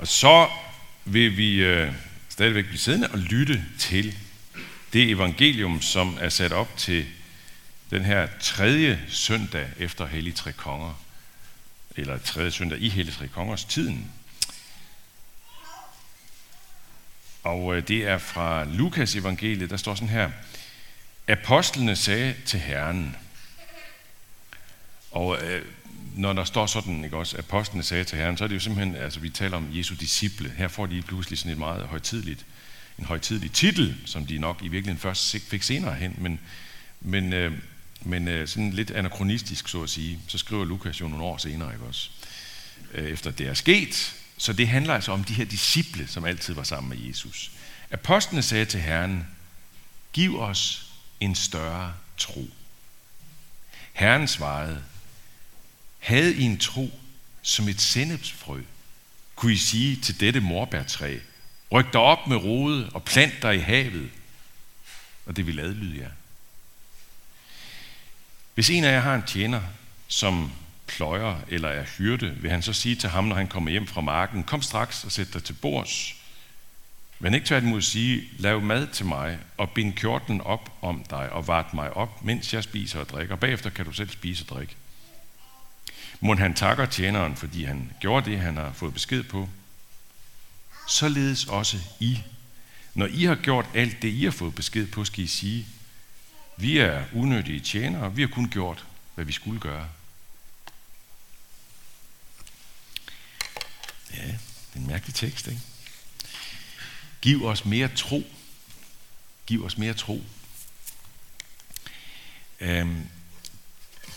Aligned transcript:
Og 0.00 0.08
så 0.08 0.48
vil 1.04 1.36
vi 1.36 1.54
øh, 1.54 1.92
stadigvæk 2.28 2.64
blive 2.64 2.78
siddende 2.78 3.08
og 3.08 3.18
lytte 3.18 3.64
til 3.78 4.18
det 4.92 5.10
evangelium, 5.10 5.82
som 5.82 6.18
er 6.20 6.28
sat 6.28 6.52
op 6.52 6.76
til 6.76 7.06
den 7.90 8.04
her 8.04 8.28
tredje 8.40 9.00
søndag 9.08 9.68
efter 9.78 10.06
Hellig 10.06 10.34
Tre 10.34 10.52
Konger, 10.52 11.02
eller 11.96 12.18
tredje 12.18 12.50
søndag 12.50 12.78
i 12.78 12.88
Hellig 12.88 13.14
Tre 13.14 13.28
Kongers 13.28 13.64
tiden. 13.64 14.10
Og 17.42 17.76
øh, 17.76 17.88
det 17.88 18.06
er 18.06 18.18
fra 18.18 18.64
Lukas 18.64 19.14
evangeliet, 19.14 19.70
der 19.70 19.76
står 19.76 19.94
sådan 19.94 20.08
her. 20.08 20.30
Apostlene 21.28 21.96
sagde 21.96 22.34
til 22.46 22.60
Herren, 22.60 23.16
og 25.10 25.42
øh, 25.42 25.64
når 26.14 26.32
der 26.32 26.44
står 26.44 26.66
sådan, 26.66 27.04
ikke 27.04 27.16
også, 27.16 27.38
apostlene 27.38 27.82
sagde 27.82 28.04
til 28.04 28.18
Herren, 28.18 28.36
så 28.36 28.44
er 28.44 28.48
det 28.48 28.54
jo 28.54 28.60
simpelthen, 28.60 28.96
altså 28.96 29.20
vi 29.20 29.30
taler 29.30 29.56
om 29.56 29.68
Jesu 29.72 29.94
disciple. 29.94 30.52
Her 30.56 30.68
får 30.68 30.86
de 30.86 31.02
pludselig 31.02 31.38
sådan 31.38 31.52
et 31.52 31.58
meget 31.58 31.86
højtidligt, 31.86 32.46
en 32.98 33.04
højtidlig 33.04 33.52
titel, 33.52 33.96
som 34.06 34.26
de 34.26 34.38
nok 34.38 34.62
i 34.62 34.68
virkeligheden 34.68 35.00
først 35.00 35.36
fik 35.48 35.62
senere 35.62 35.94
hen, 35.94 36.14
men, 36.18 36.40
men, 37.00 37.32
øh, 37.32 37.52
men 38.02 38.28
øh, 38.28 38.48
sådan 38.48 38.70
lidt 38.70 38.90
anachronistisk, 38.90 39.68
så 39.68 39.82
at 39.82 39.90
sige. 39.90 40.18
Så 40.28 40.38
skriver 40.38 40.64
Lukas 40.64 41.00
jo 41.00 41.08
nogle 41.08 41.24
år 41.24 41.36
senere, 41.36 41.72
ikke 41.72 41.84
også, 41.84 42.10
øh, 42.94 43.08
efter 43.08 43.30
det 43.30 43.48
er 43.48 43.54
sket. 43.54 44.14
Så 44.38 44.52
det 44.52 44.68
handler 44.68 44.94
altså 44.94 45.12
om 45.12 45.24
de 45.24 45.34
her 45.34 45.44
disciple, 45.44 46.08
som 46.08 46.24
altid 46.24 46.54
var 46.54 46.62
sammen 46.62 46.98
med 46.98 47.08
Jesus. 47.08 47.50
Apostlene 47.90 48.42
sagde 48.42 48.64
til 48.64 48.80
Herren, 48.80 49.26
giv 50.12 50.40
os 50.40 50.86
en 51.20 51.34
større 51.34 51.94
tro. 52.16 52.48
Herren 53.92 54.28
svarede, 54.28 54.82
havde 56.00 56.34
I 56.34 56.42
en 56.42 56.58
tro 56.58 56.90
som 57.42 57.68
et 57.68 57.80
sennepsfrø, 57.80 58.60
kunne 59.34 59.52
I 59.52 59.56
sige 59.56 59.96
til 59.96 60.20
dette 60.20 60.40
morbærtræ, 60.40 61.18
ryk 61.72 61.92
dig 61.92 62.00
op 62.00 62.26
med 62.26 62.36
rode 62.36 62.90
og 62.94 63.04
plant 63.04 63.42
dig 63.42 63.56
i 63.56 63.58
havet, 63.58 64.10
og 65.26 65.36
det 65.36 65.46
vil 65.46 65.60
adlyde 65.60 66.00
jer. 66.00 66.10
Hvis 68.54 68.70
en 68.70 68.84
af 68.84 68.92
jer 68.92 69.00
har 69.00 69.14
en 69.14 69.22
tjener, 69.22 69.62
som 70.08 70.52
pløjer 70.86 71.40
eller 71.48 71.68
er 71.68 71.84
hyrde, 71.98 72.36
vil 72.40 72.50
han 72.50 72.62
så 72.62 72.72
sige 72.72 72.96
til 72.96 73.08
ham, 73.08 73.24
når 73.24 73.36
han 73.36 73.48
kommer 73.48 73.70
hjem 73.70 73.86
fra 73.86 74.00
marken, 74.00 74.44
kom 74.44 74.62
straks 74.62 75.04
og 75.04 75.12
sæt 75.12 75.34
dig 75.34 75.44
til 75.44 75.52
bords. 75.52 76.14
Men 77.18 77.34
ikke 77.34 77.46
tværtimod 77.46 77.82
sige, 77.82 78.28
lav 78.38 78.60
mad 78.60 78.86
til 78.86 79.06
mig, 79.06 79.38
og 79.56 79.70
bind 79.70 79.92
kjorten 79.92 80.40
op 80.40 80.72
om 80.82 81.04
dig, 81.10 81.32
og 81.32 81.46
vart 81.46 81.74
mig 81.74 81.92
op, 81.92 82.24
mens 82.24 82.54
jeg 82.54 82.64
spiser 82.64 83.00
og 83.00 83.08
drikker. 83.08 83.36
Bagefter 83.36 83.70
kan 83.70 83.84
du 83.84 83.92
selv 83.92 84.10
spise 84.10 84.44
og 84.44 84.48
drikke. 84.48 84.76
Må 86.20 86.34
han 86.34 86.54
takker 86.54 86.86
tjeneren, 86.86 87.36
fordi 87.36 87.64
han 87.64 87.92
gjorde 88.00 88.30
det, 88.30 88.40
han 88.40 88.56
har 88.56 88.72
fået 88.72 88.94
besked 88.94 89.22
på. 89.22 89.48
Således 90.88 91.44
også 91.44 91.78
I. 92.00 92.22
Når 92.94 93.06
I 93.06 93.24
har 93.24 93.34
gjort 93.34 93.66
alt 93.74 94.02
det, 94.02 94.08
I 94.08 94.24
har 94.24 94.30
fået 94.30 94.54
besked 94.54 94.86
på, 94.86 95.04
skal 95.04 95.24
I 95.24 95.26
sige, 95.26 95.66
vi 96.56 96.78
er 96.78 97.04
unødige 97.14 97.60
tjenere, 97.60 98.14
vi 98.14 98.22
har 98.22 98.28
kun 98.28 98.48
gjort, 98.48 98.84
hvad 99.14 99.24
vi 99.24 99.32
skulle 99.32 99.60
gøre. 99.60 99.88
Ja, 104.14 104.26
det 104.26 104.38
er 104.74 104.78
en 104.78 104.86
mærkelig 104.86 105.14
tekst, 105.14 105.46
ikke? 105.46 105.60
Giv 107.20 107.44
os 107.44 107.64
mere 107.64 107.88
tro. 107.88 108.22
Giv 109.46 109.64
os 109.64 109.78
mere 109.78 109.94
tro. 109.94 110.24
Øhm, 112.60 113.08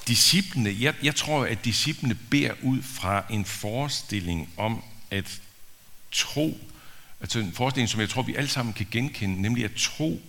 disciplene, 0.08 0.76
jeg, 0.80 0.94
jeg 1.04 1.16
tror, 1.16 1.46
at 1.46 1.66
disciplene 1.66 2.16
beder 2.16 2.54
ud 2.62 2.82
fra 2.82 3.26
en 3.30 3.46
forestilling 3.46 4.50
om 4.58 4.84
at 5.12 5.42
tro, 6.12 6.58
altså 7.22 7.40
en 7.40 7.54
forestilling, 7.54 7.90
som 7.90 8.00
jeg 8.00 8.10
tror, 8.10 8.22
vi 8.22 8.36
alle 8.36 8.50
sammen 8.50 8.74
kan 8.74 8.88
genkende, 8.92 9.42
nemlig 9.42 9.66
at 9.66 9.76
tro 9.78 10.22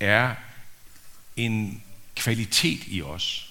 er 0.00 0.34
en 1.36 1.82
kvalitet 2.16 2.80
i 2.86 3.02
os. 3.02 3.50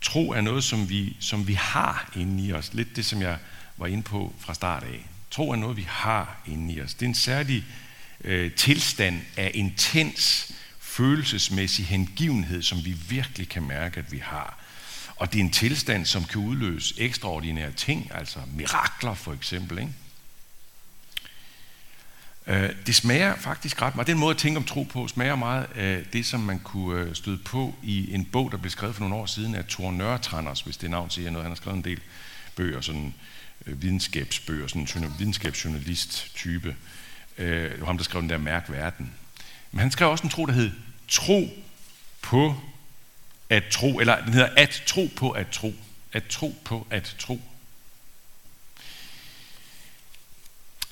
Tro 0.00 0.30
er 0.30 0.40
noget, 0.40 0.64
som 0.64 0.88
vi, 0.88 1.16
som 1.20 1.48
vi 1.48 1.54
har 1.54 2.12
inde 2.16 2.46
i 2.46 2.52
os. 2.52 2.74
Lidt 2.74 2.96
det, 2.96 3.06
som 3.06 3.22
jeg 3.22 3.38
var 3.76 3.86
inde 3.86 4.02
på 4.02 4.34
fra 4.38 4.54
start 4.54 4.82
af. 4.82 5.06
Tro 5.30 5.50
er 5.50 5.56
noget, 5.56 5.76
vi 5.76 5.86
har 5.88 6.40
inde 6.46 6.74
i 6.74 6.80
os. 6.80 6.94
Det 6.94 7.02
er 7.02 7.08
en 7.08 7.14
særlig 7.14 7.64
øh, 8.24 8.52
tilstand 8.52 9.22
af 9.36 9.50
intens 9.54 10.52
følelsesmæssig 10.98 11.86
hengivenhed, 11.86 12.62
som 12.62 12.84
vi 12.84 12.92
virkelig 13.08 13.48
kan 13.48 13.62
mærke, 13.62 13.98
at 13.98 14.12
vi 14.12 14.18
har. 14.18 14.58
Og 15.16 15.32
det 15.32 15.38
er 15.38 15.44
en 15.44 15.50
tilstand, 15.50 16.06
som 16.06 16.24
kan 16.24 16.40
udløse 16.40 16.94
ekstraordinære 16.98 17.72
ting, 17.72 18.10
altså 18.14 18.38
mirakler 18.54 19.14
for 19.14 19.32
eksempel. 19.32 19.78
Ikke? 19.78 19.92
Øh, 22.46 22.70
det 22.86 22.94
smager 22.94 23.36
faktisk 23.36 23.82
ret 23.82 23.94
meget. 23.94 24.06
Den 24.06 24.18
måde 24.18 24.30
at 24.30 24.36
tænke 24.36 24.56
om 24.56 24.64
tro 24.64 24.82
på 24.82 25.08
smager 25.08 25.36
meget 25.36 25.66
af 25.74 26.04
det, 26.12 26.26
som 26.26 26.40
man 26.40 26.58
kunne 26.58 27.00
øh, 27.00 27.14
støde 27.14 27.38
på 27.38 27.74
i 27.82 28.14
en 28.14 28.24
bog, 28.24 28.52
der 28.52 28.58
blev 28.58 28.70
skrevet 28.70 28.94
for 28.94 29.00
nogle 29.00 29.16
år 29.16 29.26
siden 29.26 29.54
af 29.54 29.64
Thor 29.64 29.90
Nørretranders, 29.90 30.60
hvis 30.60 30.76
det 30.76 30.90
navn 30.90 31.10
siger 31.10 31.30
noget. 31.30 31.44
Han 31.44 31.50
har 31.50 31.56
skrevet 31.56 31.76
en 31.76 31.84
del 31.84 32.00
bøger, 32.56 32.80
sådan 32.80 33.14
øh, 33.66 33.82
videnskabsbøger, 33.82 34.66
sådan 34.66 35.04
en 35.04 35.14
videnskabsjournalist-type. 35.18 36.76
Det 37.36 37.80
var 37.80 37.86
ham, 37.86 37.96
der 37.96 38.04
skrev 38.04 38.22
den 38.22 38.30
der 38.30 38.38
Mærk 38.38 38.70
Verden. 38.70 39.12
Men 39.72 39.80
han 39.80 39.90
skrev 39.90 40.10
også 40.10 40.24
en 40.24 40.30
tro, 40.30 40.46
der 40.46 40.52
hed 40.52 40.70
Tro 41.08 41.50
på 42.22 42.54
at 43.50 43.64
tro, 43.70 43.98
eller 43.98 44.24
den 44.24 44.32
hedder 44.32 44.50
At 44.56 44.82
tro 44.86 45.10
på 45.16 45.30
at 45.30 45.48
tro. 45.48 45.74
At 46.12 46.26
tro 46.26 46.54
på 46.64 46.86
at 46.90 47.14
tro. 47.18 47.40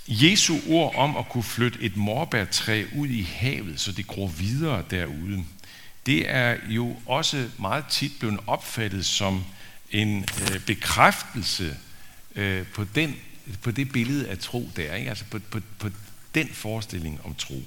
Jesu 0.09 0.59
ord 0.69 0.95
om 0.95 1.17
at 1.17 1.29
kunne 1.29 1.45
flytte 1.45 1.79
et 1.81 1.97
morbærtræ 1.97 2.85
ud 2.97 3.09
i 3.09 3.23
havet, 3.23 3.81
så 3.81 3.93
det 3.93 4.07
gror 4.07 4.27
videre 4.27 4.85
derude, 4.91 5.45
det 6.07 6.31
er 6.31 6.57
jo 6.69 6.97
også 7.07 7.51
meget 7.59 7.85
tit 7.91 8.13
blevet 8.19 8.41
opfattet 8.47 9.07
som 9.07 9.45
en 9.91 10.29
øh, 10.43 10.61
bekræftelse 10.61 11.77
øh, 12.35 12.67
på, 12.67 12.85
den, 12.85 13.17
på 13.63 13.71
det 13.71 13.93
billede 13.93 14.29
af 14.29 14.39
tro 14.39 14.71
der, 14.77 14.95
ikke? 14.95 15.09
altså 15.09 15.25
på, 15.31 15.39
på, 15.39 15.61
på 15.79 15.91
den 16.35 16.49
forestilling 16.49 17.21
om 17.25 17.35
tro. 17.35 17.63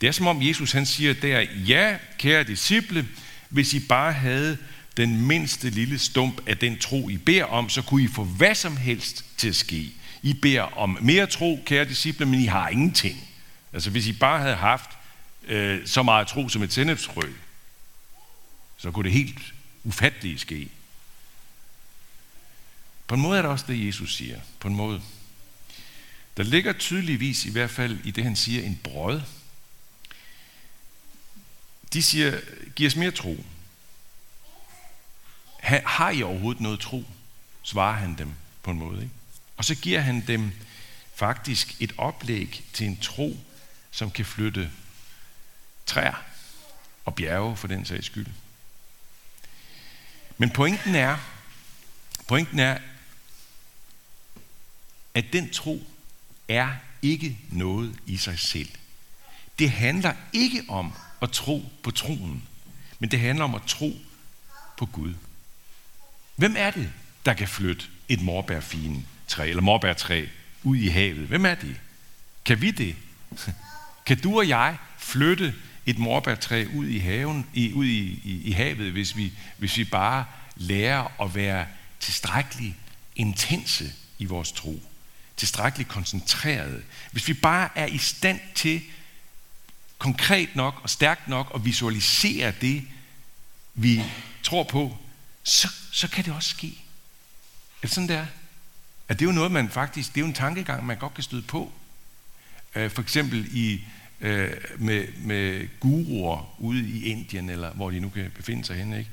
Det 0.00 0.06
er 0.06 0.12
som 0.12 0.26
om 0.26 0.42
Jesus 0.42 0.72
han 0.72 0.86
siger 0.86 1.12
der, 1.12 1.40
ja, 1.66 1.98
kære 2.18 2.44
disciple, 2.44 3.08
hvis 3.48 3.74
I 3.74 3.80
bare 3.80 4.12
havde 4.12 4.58
den 4.96 5.26
mindste 5.26 5.70
lille 5.70 5.98
stump 5.98 6.48
af 6.48 6.58
den 6.58 6.78
tro, 6.78 7.08
I 7.08 7.16
beder 7.16 7.44
om, 7.44 7.68
så 7.68 7.82
kunne 7.82 8.02
I 8.02 8.08
få 8.08 8.24
hvad 8.24 8.54
som 8.54 8.76
helst 8.76 9.24
til 9.36 9.48
at 9.48 9.56
ske. 9.56 9.92
I 10.22 10.32
beder 10.32 10.62
om 10.62 10.98
mere 11.00 11.26
tro, 11.26 11.62
kære 11.66 11.84
disciple, 11.84 12.26
men 12.26 12.40
I 12.40 12.46
har 12.46 12.68
ingenting. 12.68 13.28
Altså 13.72 13.90
hvis 13.90 14.06
I 14.06 14.12
bare 14.12 14.40
havde 14.40 14.56
haft 14.56 14.90
øh, 15.46 15.86
så 15.86 16.02
meget 16.02 16.28
tro 16.28 16.48
som 16.48 16.62
et 16.62 16.72
sennepsfrø, 16.72 17.32
så 18.76 18.90
kunne 18.90 19.04
det 19.04 19.12
helt 19.12 19.38
ufattelige 19.84 20.38
ske. 20.38 20.68
På 23.06 23.14
en 23.14 23.20
måde 23.20 23.38
er 23.38 23.42
det 23.42 23.50
også 23.50 23.64
det, 23.68 23.86
Jesus 23.86 24.16
siger. 24.16 24.40
På 24.60 24.68
en 24.68 24.76
måde. 24.76 25.02
Der 26.36 26.42
ligger 26.42 26.72
tydeligvis, 26.72 27.44
i 27.44 27.50
hvert 27.50 27.70
fald 27.70 27.98
i 28.04 28.10
det, 28.10 28.24
han 28.24 28.36
siger, 28.36 28.62
en 28.62 28.80
brød 28.82 29.20
de 31.96 32.02
siger, 32.02 32.40
giv 32.74 32.86
os 32.86 32.96
mere 32.96 33.10
tro. 33.10 33.44
Har 35.62 36.10
I 36.10 36.22
overhovedet 36.22 36.60
noget 36.60 36.80
tro? 36.80 37.04
Svarer 37.62 37.92
han 37.92 38.18
dem 38.18 38.32
på 38.62 38.70
en 38.70 38.78
måde. 38.78 39.02
Ikke? 39.02 39.14
Og 39.56 39.64
så 39.64 39.74
giver 39.74 40.00
han 40.00 40.26
dem 40.26 40.52
faktisk 41.14 41.76
et 41.80 41.92
oplæg 41.98 42.64
til 42.72 42.86
en 42.86 42.96
tro, 42.96 43.36
som 43.90 44.10
kan 44.10 44.24
flytte 44.24 44.70
træer 45.86 46.24
og 47.04 47.14
bjerge 47.14 47.56
for 47.56 47.68
den 47.68 47.84
sags 47.84 48.06
skyld. 48.06 48.26
Men 50.38 50.50
pointen 50.50 50.94
er, 50.94 51.16
pointen 52.28 52.58
er, 52.58 52.78
at 55.14 55.24
den 55.32 55.50
tro 55.50 55.86
er 56.48 56.70
ikke 57.02 57.38
noget 57.50 57.98
i 58.06 58.16
sig 58.16 58.38
selv. 58.38 58.68
Det 59.58 59.70
handler 59.70 60.14
ikke 60.32 60.64
om 60.68 60.92
at 61.22 61.30
tro 61.30 61.64
på 61.82 61.90
troen, 61.90 62.42
men 62.98 63.10
det 63.10 63.20
handler 63.20 63.44
om 63.44 63.54
at 63.54 63.62
tro 63.66 63.96
på 64.78 64.86
Gud. 64.86 65.14
Hvem 66.36 66.54
er 66.58 66.70
det, 66.70 66.92
der 67.26 67.34
kan 67.34 67.48
flytte 67.48 67.84
et 68.08 68.22
morbærfine 68.22 69.04
træ, 69.28 69.48
eller 69.48 69.62
morbærtræ 69.62 70.26
ud 70.62 70.76
i 70.76 70.88
havet? 70.88 71.26
Hvem 71.28 71.46
er 71.46 71.54
det? 71.54 71.76
Kan 72.44 72.60
vi 72.60 72.70
det? 72.70 72.96
Kan 74.06 74.20
du 74.20 74.38
og 74.38 74.48
jeg 74.48 74.76
flytte 74.98 75.54
et 75.86 75.98
morbærtræ 75.98 76.66
ud 76.74 76.86
i 76.86 76.98
haven, 76.98 77.46
i, 77.54 77.72
ud 77.72 77.86
i, 77.86 78.20
i, 78.24 78.42
i 78.44 78.50
havet, 78.50 78.92
hvis 78.92 79.16
vi, 79.16 79.32
hvis 79.58 79.76
vi 79.76 79.84
bare 79.84 80.24
lærer 80.56 81.22
at 81.22 81.34
være 81.34 81.66
tilstrækkeligt 82.00 82.74
intense 83.16 83.92
i 84.18 84.24
vores 84.24 84.52
tro, 84.52 84.82
tilstrækkeligt 85.36 85.88
koncentreret. 85.88 86.82
Hvis 87.12 87.28
vi 87.28 87.34
bare 87.34 87.68
er 87.74 87.86
i 87.86 87.98
stand 87.98 88.40
til 88.54 88.82
konkret 89.98 90.56
nok 90.56 90.80
og 90.82 90.90
stærkt 90.90 91.28
nok 91.28 91.50
og 91.50 91.64
visualisere 91.64 92.52
det, 92.60 92.84
vi 93.74 94.02
tror 94.42 94.62
på, 94.62 94.96
så, 95.42 95.68
så 95.92 96.08
kan 96.08 96.24
det 96.24 96.32
også 96.32 96.50
ske. 96.50 96.82
Er 97.82 97.86
det 97.86 97.90
sådan, 97.90 98.08
der? 98.08 98.26
at 99.08 99.18
det 99.18 99.24
er 99.24 99.28
jo 99.28 99.34
noget, 99.34 99.52
man 99.52 99.70
faktisk, 99.70 100.14
det 100.14 100.16
er 100.16 100.20
jo 100.20 100.26
en 100.26 100.34
tankegang, 100.34 100.86
man 100.86 100.96
godt 100.96 101.14
kan 101.14 101.24
støde 101.24 101.42
på. 101.42 101.72
Øh, 102.74 102.90
for 102.90 103.02
eksempel 103.02 103.48
i, 103.56 103.84
øh, 104.20 104.52
med, 104.78 105.06
med 105.16 105.68
guruer 105.80 106.60
ude 106.60 106.88
i 106.88 107.04
Indien, 107.04 107.50
eller 107.50 107.72
hvor 107.72 107.90
de 107.90 108.00
nu 108.00 108.08
kan 108.08 108.30
befinde 108.36 108.64
sig 108.64 108.76
henne, 108.76 108.98
ikke? 108.98 109.10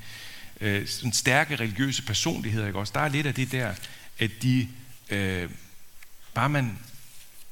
Øh, 0.62 0.88
sådan 0.88 1.14
stærke 1.14 1.56
religiøse 1.56 2.04
personligheder, 2.04 2.68
ikke 2.68 2.80
også? 2.80 2.94
Der 2.96 3.00
er 3.00 3.08
lidt 3.08 3.28
af 3.28 3.34
det 3.34 3.52
der, 3.52 3.74
at 4.20 4.32
de, 4.42 4.68
øh, 5.10 5.50
bare 6.34 6.50
man 6.50 6.78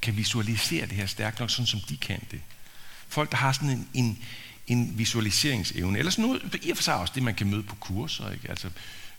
kan 0.02 0.18
visualisere 0.18 0.86
det 0.86 0.96
her 0.96 1.06
stærkt 1.06 1.40
nok, 1.40 1.50
sådan 1.50 1.68
som 1.68 1.80
de 1.80 1.98
kan 1.98 2.22
det. 2.32 2.42
Folk, 3.12 3.32
der 3.32 3.38
har 3.38 3.52
sådan 3.52 3.70
en, 3.70 3.88
en, 3.94 4.20
en 4.68 4.98
visualiseringsevne, 4.98 6.00
eller 6.00 6.12
sådan 6.12 6.26
noget, 6.26 6.60
i 6.62 6.72
og 6.72 6.78
for 6.78 6.84
sig 6.84 6.96
også 6.96 7.14
det, 7.16 7.24
man 7.24 7.36
kan 7.36 7.50
møde 7.50 7.64
på 7.64 7.76
kurser, 7.76 8.32
ikke? 8.32 8.50
Altså, 8.50 8.70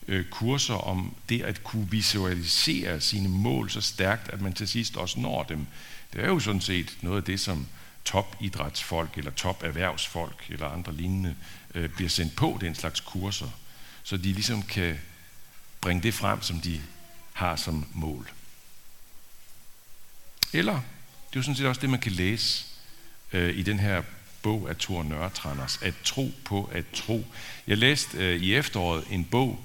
øh, 0.09 0.25
kurser 0.31 0.75
om 0.75 1.15
det 1.29 1.43
at 1.43 1.65
kunne 1.65 1.91
visualisere 1.91 3.01
sine 3.01 3.29
mål 3.29 3.71
så 3.71 3.81
stærkt, 3.81 4.29
at 4.29 4.41
man 4.41 4.53
til 4.53 4.69
sidst 4.69 4.97
også 4.97 5.21
når 5.21 5.43
dem. 5.43 5.67
Det 6.13 6.21
er 6.21 6.27
jo 6.27 6.41
sådan 6.41 6.61
set 6.61 6.97
noget 7.03 7.17
af 7.17 7.25
det, 7.25 7.41
som 7.41 7.67
topidrætsfolk 8.05 9.19
eller 9.19 9.31
toperhvervsfolk 9.31 10.47
eller 10.49 10.69
andre 10.69 10.95
lignende 10.95 11.37
øh, 11.75 11.91
bliver 11.91 12.11
sendt 12.11 12.37
på 12.37 12.59
den 12.61 12.75
slags 12.75 13.01
kurser, 13.01 13.49
så 14.03 14.17
de 14.17 14.33
ligesom 14.33 14.63
kan 14.63 14.99
bringe 15.81 16.03
det 16.03 16.15
frem, 16.15 16.43
som 16.43 16.61
de 16.61 16.81
har 17.33 17.57
som 17.57 17.87
mål. 17.93 18.31
Eller, 20.53 20.73
det 20.73 21.37
er 21.37 21.37
jo 21.37 21.43
sådan 21.43 21.57
set 21.57 21.67
også 21.67 21.81
det, 21.81 21.91
man 21.91 22.01
kan 22.01 22.13
læse 22.13 22.72
øh, 23.33 23.59
i 23.59 23.63
den 23.63 23.79
her 23.79 24.03
bog 24.43 24.69
af 24.69 24.77
Thor 24.77 25.03
Nørretranders, 25.03 25.79
At 25.83 25.95
tro 26.05 26.33
på 26.45 26.71
at 26.73 26.85
tro. 26.93 27.27
Jeg 27.67 27.79
læste 27.79 28.19
øh, 28.19 28.43
i 28.43 28.55
efteråret 28.55 29.05
en 29.11 29.25
bog, 29.25 29.61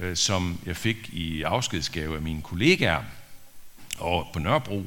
øh, 0.00 0.16
som 0.16 0.60
jeg 0.66 0.76
fik 0.76 1.10
i 1.12 1.42
afskedsgave 1.42 2.16
af 2.16 2.22
mine 2.22 2.42
kollegaer 2.42 3.02
og 3.98 4.26
på 4.32 4.38
Nørrebro, 4.38 4.86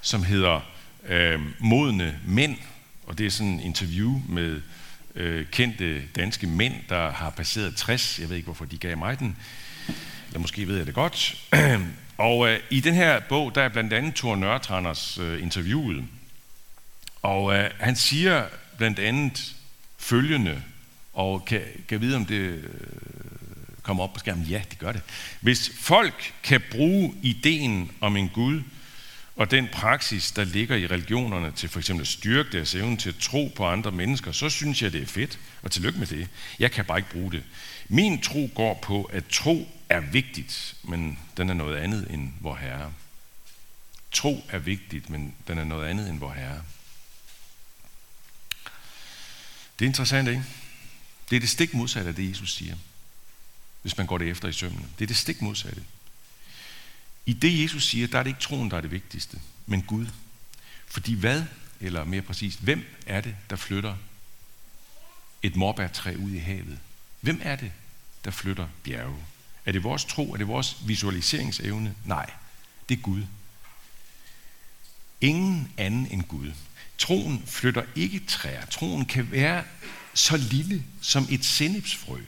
som 0.00 0.24
hedder 0.24 0.60
øh, 1.08 1.40
Modne 1.58 2.18
Mænd. 2.26 2.56
Og 3.06 3.18
det 3.18 3.26
er 3.26 3.30
sådan 3.30 3.52
en 3.52 3.60
interview 3.60 4.22
med 4.28 4.60
øh, 5.14 5.46
kendte 5.46 6.02
danske 6.16 6.46
mænd, 6.46 6.74
der 6.88 7.10
har 7.10 7.30
passeret 7.30 7.76
60. 7.76 8.18
Jeg 8.18 8.28
ved 8.28 8.36
ikke, 8.36 8.46
hvorfor 8.46 8.64
de 8.64 8.78
gav 8.78 8.96
mig 8.96 9.18
den. 9.18 9.36
Eller 10.26 10.38
måske 10.38 10.68
ved 10.68 10.76
jeg 10.76 10.86
det 10.86 10.94
godt. 10.94 11.36
og 12.16 12.48
øh, 12.48 12.60
i 12.70 12.80
den 12.80 12.94
her 12.94 13.20
bog, 13.20 13.54
der 13.54 13.62
er 13.62 13.68
blandt 13.68 13.92
andet 13.92 14.14
Thor 14.14 14.36
Nørretranders 14.36 15.18
øh, 15.18 15.42
interviewet. 15.42 16.04
Og 17.22 17.54
øh, 17.54 17.70
han 17.78 17.96
siger 17.96 18.46
blandt 18.76 18.98
andet 18.98 19.54
følgende, 19.98 20.62
og 21.12 21.44
kan, 21.44 21.62
kan 21.88 22.00
vide, 22.00 22.16
om 22.16 22.26
det 22.26 22.34
øh, 22.34 22.64
kommer 23.82 24.02
op 24.02 24.12
på 24.12 24.18
skærmen. 24.18 24.44
Ja, 24.44 24.62
det 24.70 24.78
gør 24.78 24.92
det. 24.92 25.02
Hvis 25.40 25.70
folk 25.80 26.34
kan 26.42 26.62
bruge 26.70 27.14
ideen 27.22 27.90
om 28.00 28.16
en 28.16 28.28
Gud, 28.28 28.62
og 29.38 29.50
den 29.50 29.68
praksis, 29.72 30.32
der 30.32 30.44
ligger 30.44 30.76
i 30.76 30.86
religionerne 30.86 31.52
til 31.52 31.68
for 31.68 31.78
eksempel 31.78 32.02
at 32.02 32.08
styrke 32.08 32.52
deres 32.52 32.74
evne 32.74 32.96
til 32.96 33.08
at 33.08 33.14
tro 33.20 33.52
på 33.56 33.66
andre 33.66 33.92
mennesker, 33.92 34.32
så 34.32 34.48
synes 34.48 34.82
jeg, 34.82 34.92
det 34.92 35.02
er 35.02 35.06
fedt. 35.06 35.38
Og 35.62 35.70
tillykke 35.70 35.98
med 35.98 36.06
det. 36.06 36.28
Jeg 36.58 36.70
kan 36.70 36.84
bare 36.84 36.98
ikke 36.98 37.10
bruge 37.10 37.32
det. 37.32 37.42
Min 37.88 38.20
tro 38.20 38.50
går 38.54 38.78
på, 38.82 39.02
at 39.02 39.24
tro 39.30 39.68
er 39.88 40.00
vigtigt, 40.00 40.74
men 40.82 41.18
den 41.36 41.50
er 41.50 41.54
noget 41.54 41.76
andet 41.76 42.06
end 42.10 42.32
vor 42.40 42.54
Herre. 42.54 42.92
Tro 44.12 44.44
er 44.48 44.58
vigtigt, 44.58 45.10
men 45.10 45.34
den 45.48 45.58
er 45.58 45.64
noget 45.64 45.88
andet 45.88 46.10
end 46.10 46.18
vor 46.18 46.32
Herre. 46.32 46.62
Det 49.78 49.84
er 49.84 49.88
interessant, 49.88 50.28
ikke? 50.28 50.44
Det 51.30 51.36
er 51.36 51.40
det 51.40 51.48
stik 51.48 51.74
modsatte 51.74 52.08
af 52.08 52.14
det, 52.14 52.30
Jesus 52.30 52.54
siger 52.54 52.76
hvis 53.82 53.96
man 53.96 54.06
går 54.06 54.18
det 54.18 54.28
efter 54.28 54.48
i 54.48 54.52
sømmene. 54.52 54.86
Det 54.98 55.04
er 55.04 55.06
det 55.06 55.16
stik 55.16 55.42
modsatte. 55.42 55.84
I 57.26 57.32
det, 57.32 57.62
Jesus 57.62 57.88
siger, 57.88 58.06
der 58.06 58.18
er 58.18 58.22
det 58.22 58.30
ikke 58.30 58.40
troen, 58.40 58.70
der 58.70 58.76
er 58.76 58.80
det 58.80 58.90
vigtigste, 58.90 59.40
men 59.66 59.82
Gud. 59.82 60.06
Fordi 60.86 61.14
hvad, 61.14 61.44
eller 61.80 62.04
mere 62.04 62.22
præcist, 62.22 62.60
hvem 62.60 62.84
er 63.06 63.20
det, 63.20 63.36
der 63.50 63.56
flytter 63.56 63.96
et 65.42 65.56
morbærtræ 65.56 66.14
ud 66.14 66.30
i 66.30 66.38
havet? 66.38 66.78
Hvem 67.20 67.40
er 67.42 67.56
det, 67.56 67.72
der 68.24 68.30
flytter 68.30 68.68
bjerge? 68.82 69.24
Er 69.66 69.72
det 69.72 69.82
vores 69.82 70.04
tro? 70.04 70.32
Er 70.32 70.36
det 70.36 70.48
vores 70.48 70.76
visualiseringsevne? 70.86 71.94
Nej, 72.04 72.30
det 72.88 72.98
er 72.98 73.02
Gud. 73.02 73.22
Ingen 75.20 75.72
anden 75.76 76.06
end 76.06 76.22
Gud. 76.22 76.52
Troen 76.98 77.42
flytter 77.46 77.84
ikke 77.94 78.20
træer. 78.28 78.66
Troen 78.66 79.06
kan 79.06 79.30
være 79.30 79.64
så 80.14 80.36
lille 80.36 80.84
som 81.00 81.26
et 81.30 81.44
sennepsfrø. 81.44 82.20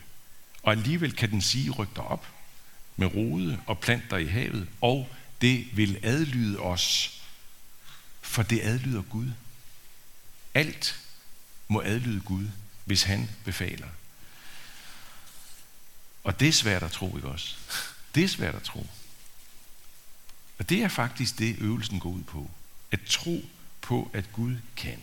Og 0.62 0.72
alligevel 0.72 1.16
kan 1.16 1.30
den 1.30 1.40
sige, 1.40 1.70
ryk 1.70 1.96
dig 1.96 2.04
op 2.04 2.26
med 2.96 3.06
rode 3.06 3.60
og 3.66 3.78
planter 3.78 4.16
i 4.16 4.26
havet, 4.26 4.68
og 4.80 5.08
det 5.40 5.76
vil 5.76 5.98
adlyde 6.02 6.58
os, 6.58 7.20
for 8.20 8.42
det 8.42 8.60
adlyder 8.62 9.02
Gud. 9.02 9.30
Alt 10.54 11.00
må 11.68 11.80
adlyde 11.80 12.20
Gud, 12.20 12.46
hvis 12.84 13.02
han 13.02 13.30
befaler. 13.44 13.88
Og 16.24 16.40
det 16.40 16.48
er 16.48 16.52
svært 16.52 16.82
at 16.82 16.92
tro, 16.92 17.16
ikke 17.16 17.28
også? 17.28 17.56
Det 18.14 18.24
er 18.24 18.28
svært 18.28 18.54
at 18.54 18.62
tro. 18.62 18.86
Og 20.58 20.68
det 20.68 20.82
er 20.82 20.88
faktisk 20.88 21.38
det, 21.38 21.56
øvelsen 21.58 22.00
går 22.00 22.10
ud 22.10 22.22
på. 22.22 22.50
At 22.90 23.00
tro 23.08 23.44
på, 23.80 24.10
at 24.12 24.32
Gud 24.32 24.56
kan. 24.76 24.98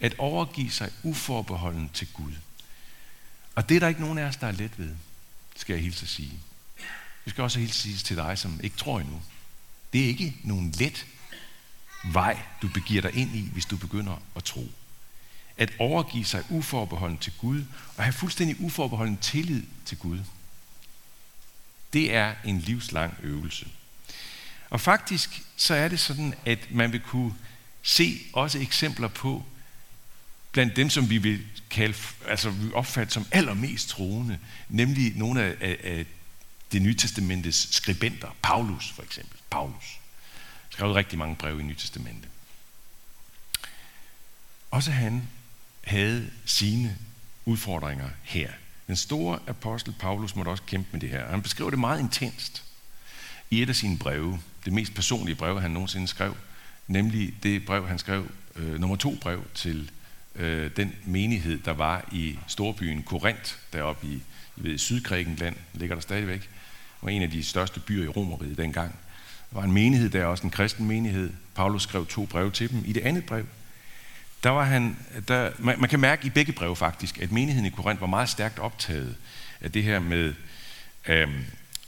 At 0.00 0.14
overgive 0.18 0.70
sig 0.70 0.90
uforbeholden 1.02 1.90
til 1.94 2.08
Gud. 2.12 2.32
Og 3.54 3.68
det 3.68 3.74
er 3.74 3.80
der 3.80 3.88
ikke 3.88 4.00
nogen 4.00 4.18
af 4.18 4.24
os, 4.24 4.36
der 4.36 4.46
er 4.46 4.52
let 4.52 4.78
ved, 4.78 4.94
skal 5.56 5.72
jeg 5.72 5.82
hilse 5.82 6.02
at 6.02 6.08
sige. 6.08 6.32
Vi 7.24 7.30
skal 7.30 7.44
også 7.44 7.58
hilse 7.58 7.78
sige 7.78 7.96
til 7.96 8.16
dig, 8.16 8.38
som 8.38 8.60
ikke 8.62 8.76
tror 8.76 9.00
endnu. 9.00 9.22
Det 9.92 10.02
er 10.04 10.06
ikke 10.06 10.36
nogen 10.44 10.70
let 10.70 11.06
vej, 12.04 12.38
du 12.62 12.68
begiver 12.68 13.02
dig 13.02 13.14
ind 13.14 13.36
i, 13.36 13.48
hvis 13.52 13.66
du 13.66 13.76
begynder 13.76 14.22
at 14.36 14.44
tro. 14.44 14.70
At 15.56 15.72
overgive 15.78 16.24
sig 16.24 16.44
uforbeholden 16.50 17.18
til 17.18 17.32
Gud, 17.38 17.64
og 17.96 18.04
have 18.04 18.12
fuldstændig 18.12 18.60
uforbeholden 18.60 19.16
tillid 19.16 19.62
til 19.84 19.98
Gud. 19.98 20.20
Det 21.92 22.14
er 22.14 22.34
en 22.44 22.58
livslang 22.58 23.14
øvelse. 23.22 23.68
Og 24.70 24.80
faktisk 24.80 25.42
så 25.56 25.74
er 25.74 25.88
det 25.88 26.00
sådan, 26.00 26.34
at 26.46 26.70
man 26.70 26.92
vil 26.92 27.00
kunne 27.00 27.34
se 27.82 28.20
også 28.32 28.58
eksempler 28.58 29.08
på, 29.08 29.44
blandt 30.52 30.76
dem, 30.76 30.90
som 30.90 31.10
vi 31.10 31.18
vil 31.18 31.46
kalde, 31.70 31.94
altså 32.28 32.50
vi 32.50 32.72
opfatter 32.72 33.12
som 33.12 33.26
allermest 33.32 33.88
troende, 33.88 34.38
nemlig 34.68 35.16
nogle 35.16 35.42
af, 35.42 35.56
af, 35.60 35.78
af 35.82 36.06
det 36.72 36.82
nye 36.82 36.96
testamentes 36.96 37.68
skribenter. 37.70 38.36
Paulus 38.42 38.90
for 38.90 39.02
eksempel. 39.02 39.38
Paulus. 39.50 39.98
Skrev 40.70 40.92
rigtig 40.92 41.18
mange 41.18 41.36
breve 41.36 41.60
i 41.60 41.62
Nye 41.62 41.74
Testamente. 41.74 42.28
Også 44.70 44.90
han 44.90 45.28
havde 45.84 46.30
sine 46.44 46.98
udfordringer 47.44 48.08
her. 48.22 48.50
Den 48.86 48.96
store 48.96 49.38
apostel 49.46 49.94
Paulus 49.98 50.36
måtte 50.36 50.48
også 50.48 50.62
kæmpe 50.62 50.88
med 50.92 51.00
det 51.00 51.08
her. 51.08 51.28
Han 51.28 51.42
beskriver 51.42 51.70
det 51.70 51.78
meget 51.78 52.00
intenst 52.00 52.64
i 53.50 53.62
et 53.62 53.68
af 53.68 53.76
sine 53.76 53.98
breve. 53.98 54.40
Det 54.64 54.72
mest 54.72 54.94
personlige 54.94 55.34
brev, 55.34 55.60
han 55.60 55.70
nogensinde 55.70 56.08
skrev. 56.08 56.36
Nemlig 56.88 57.34
det 57.42 57.64
brev, 57.64 57.88
han 57.88 57.98
skrev, 57.98 58.30
øh, 58.56 58.80
nummer 58.80 58.96
to 58.96 59.18
brev 59.20 59.44
til 59.54 59.90
øh, 60.36 60.70
den 60.76 60.94
menighed, 61.04 61.58
der 61.58 61.72
var 61.72 62.08
i 62.12 62.38
storbyen 62.46 63.02
Korinth, 63.02 63.54
deroppe 63.72 64.06
i, 64.06 64.12
i 64.12 64.22
ved, 64.56 64.78
Sydgrækenland, 64.78 65.56
ligger 65.72 65.96
der 65.96 66.02
stadigvæk, 66.02 66.50
og 67.00 67.12
en 67.12 67.22
af 67.22 67.30
de 67.30 67.44
største 67.44 67.80
byer 67.80 68.04
i 68.04 68.08
Romeriet 68.08 68.58
dengang. 68.58 68.94
Der 69.50 69.58
var 69.58 69.64
en 69.64 69.72
menighed 69.72 70.10
der, 70.10 70.24
også 70.24 70.44
en 70.44 70.50
kristen 70.50 70.86
menighed. 70.86 71.30
Paulus 71.54 71.82
skrev 71.82 72.06
to 72.06 72.26
breve 72.26 72.50
til 72.50 72.70
dem. 72.70 72.82
I 72.86 72.92
det 72.92 73.00
andet 73.00 73.26
brev, 73.26 73.46
der 74.42 74.50
var 74.50 74.64
han, 74.64 74.96
der, 75.28 75.50
man, 75.58 75.80
man 75.80 75.88
kan 75.88 76.00
mærke 76.00 76.26
i 76.26 76.30
begge 76.30 76.52
breve 76.52 76.76
faktisk, 76.76 77.18
at 77.18 77.32
menigheden 77.32 77.66
i 77.66 77.70
Korinth 77.70 78.00
var 78.00 78.06
meget 78.06 78.28
stærkt 78.28 78.58
optaget 78.58 79.16
af 79.60 79.72
det 79.72 79.82
her 79.82 80.00
med 80.00 80.34
øh, 81.08 81.28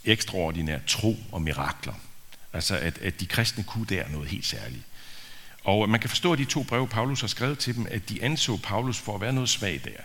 ekstraordinær 0.05 0.79
tro 0.87 1.17
og 1.31 1.41
mirakler. 1.41 1.93
Altså 2.55 2.77
at, 2.77 2.97
at 2.97 3.19
de 3.19 3.25
kristne 3.25 3.63
kunne 3.63 3.85
der 3.85 4.07
noget 4.07 4.29
helt 4.29 4.45
særligt. 4.45 4.83
Og 5.63 5.89
man 5.89 5.99
kan 5.99 6.09
forstå 6.09 6.33
at 6.33 6.39
de 6.39 6.45
to 6.45 6.63
breve, 6.63 6.87
Paulus 6.87 7.21
har 7.21 7.27
skrevet 7.27 7.59
til 7.59 7.75
dem, 7.75 7.87
at 7.91 8.09
de 8.09 8.23
anså 8.23 8.57
Paulus 8.57 8.97
for 8.97 9.15
at 9.15 9.21
være 9.21 9.33
noget 9.33 9.49
svag 9.49 9.81
der. 9.83 10.03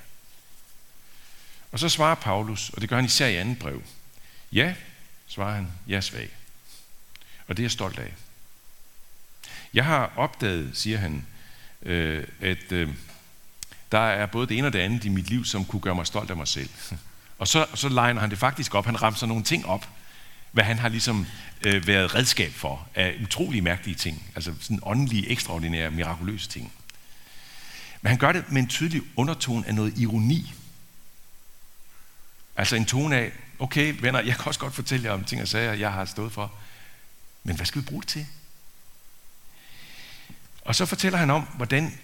Og 1.73 1.78
så 1.78 1.88
svarer 1.88 2.14
Paulus, 2.14 2.71
og 2.71 2.80
det 2.80 2.88
gør 2.88 2.97
han 2.97 3.04
især 3.04 3.26
i 3.26 3.37
andet 3.37 3.59
brev. 3.59 3.83
Ja, 4.52 4.75
svarer 5.26 5.54
han, 5.54 5.69
jeg 5.87 5.97
er 5.97 6.00
svag. 6.00 6.30
Og 7.49 7.57
det 7.57 7.62
er 7.62 7.64
jeg 7.64 7.71
stolt 7.71 7.99
af. 7.99 8.14
Jeg 9.75 9.85
har 9.85 10.12
opdaget, 10.16 10.71
siger 10.76 10.99
han, 10.99 11.26
øh, 11.83 12.26
at 12.40 12.73
øh, 12.73 12.88
der 13.92 13.99
er 13.99 14.26
både 14.26 14.47
det 14.47 14.59
ene 14.59 14.66
og 14.66 14.73
det 14.73 14.78
andet 14.78 15.04
i 15.04 15.09
mit 15.09 15.30
liv, 15.30 15.45
som 15.45 15.64
kunne 15.64 15.83
gøre 15.83 15.95
mig 15.95 16.07
stolt 16.07 16.30
af 16.30 16.37
mig 16.37 16.49
selv. 16.49 16.71
Og 17.38 17.49
så, 17.49 17.66
så 17.75 17.88
legner 17.88 18.21
han 18.21 18.30
det 18.30 18.38
faktisk 18.38 18.75
op. 18.75 18.85
Han 18.85 19.02
ramser 19.02 19.26
nogle 19.26 19.45
ting 19.45 19.66
op, 19.66 19.88
hvad 20.52 20.64
han 20.64 20.78
har 20.78 20.88
ligesom 20.88 21.26
øh, 21.62 21.87
været 21.87 22.14
redskab 22.14 22.52
for 22.52 22.88
af 22.95 23.16
utrolig 23.23 23.62
mærkelige 23.62 23.95
ting. 23.95 24.23
Altså 24.35 24.54
sådan 24.61 24.78
åndelige, 24.83 25.28
ekstraordinære, 25.28 25.90
mirakuløse 25.90 26.49
ting. 26.49 26.73
Men 28.02 28.11
han 28.11 28.19
gør 28.19 28.33
det 28.33 28.52
med 28.52 28.62
en 28.62 28.69
tydelig 28.69 29.02
undertone 29.16 29.66
af 29.66 29.75
noget 29.75 29.99
ironi. 29.99 30.54
Altså 32.57 32.76
en 32.76 32.85
tone 32.85 33.16
af, 33.16 33.33
okay 33.59 33.95
venner, 34.00 34.21
jeg 34.21 34.37
kan 34.37 34.47
også 34.47 34.61
godt 34.61 34.75
fortælle 34.75 35.07
jer 35.07 35.12
om 35.12 35.25
ting 35.25 35.42
og 35.42 35.49
sager, 35.49 35.73
jeg 35.73 35.92
har 35.92 36.04
stået 36.04 36.33
for. 36.33 36.52
Men 37.45 37.57
hvad 37.57 37.66
skal 37.66 37.83
vi 37.83 37.87
bruge 37.87 38.02
det 38.02 38.09
til? 38.09 38.26
Og 40.64 40.75
så 40.75 40.87
fortæller 40.87 41.19
han 41.19 41.30
om, 41.30 41.42
hvordan 41.42 41.99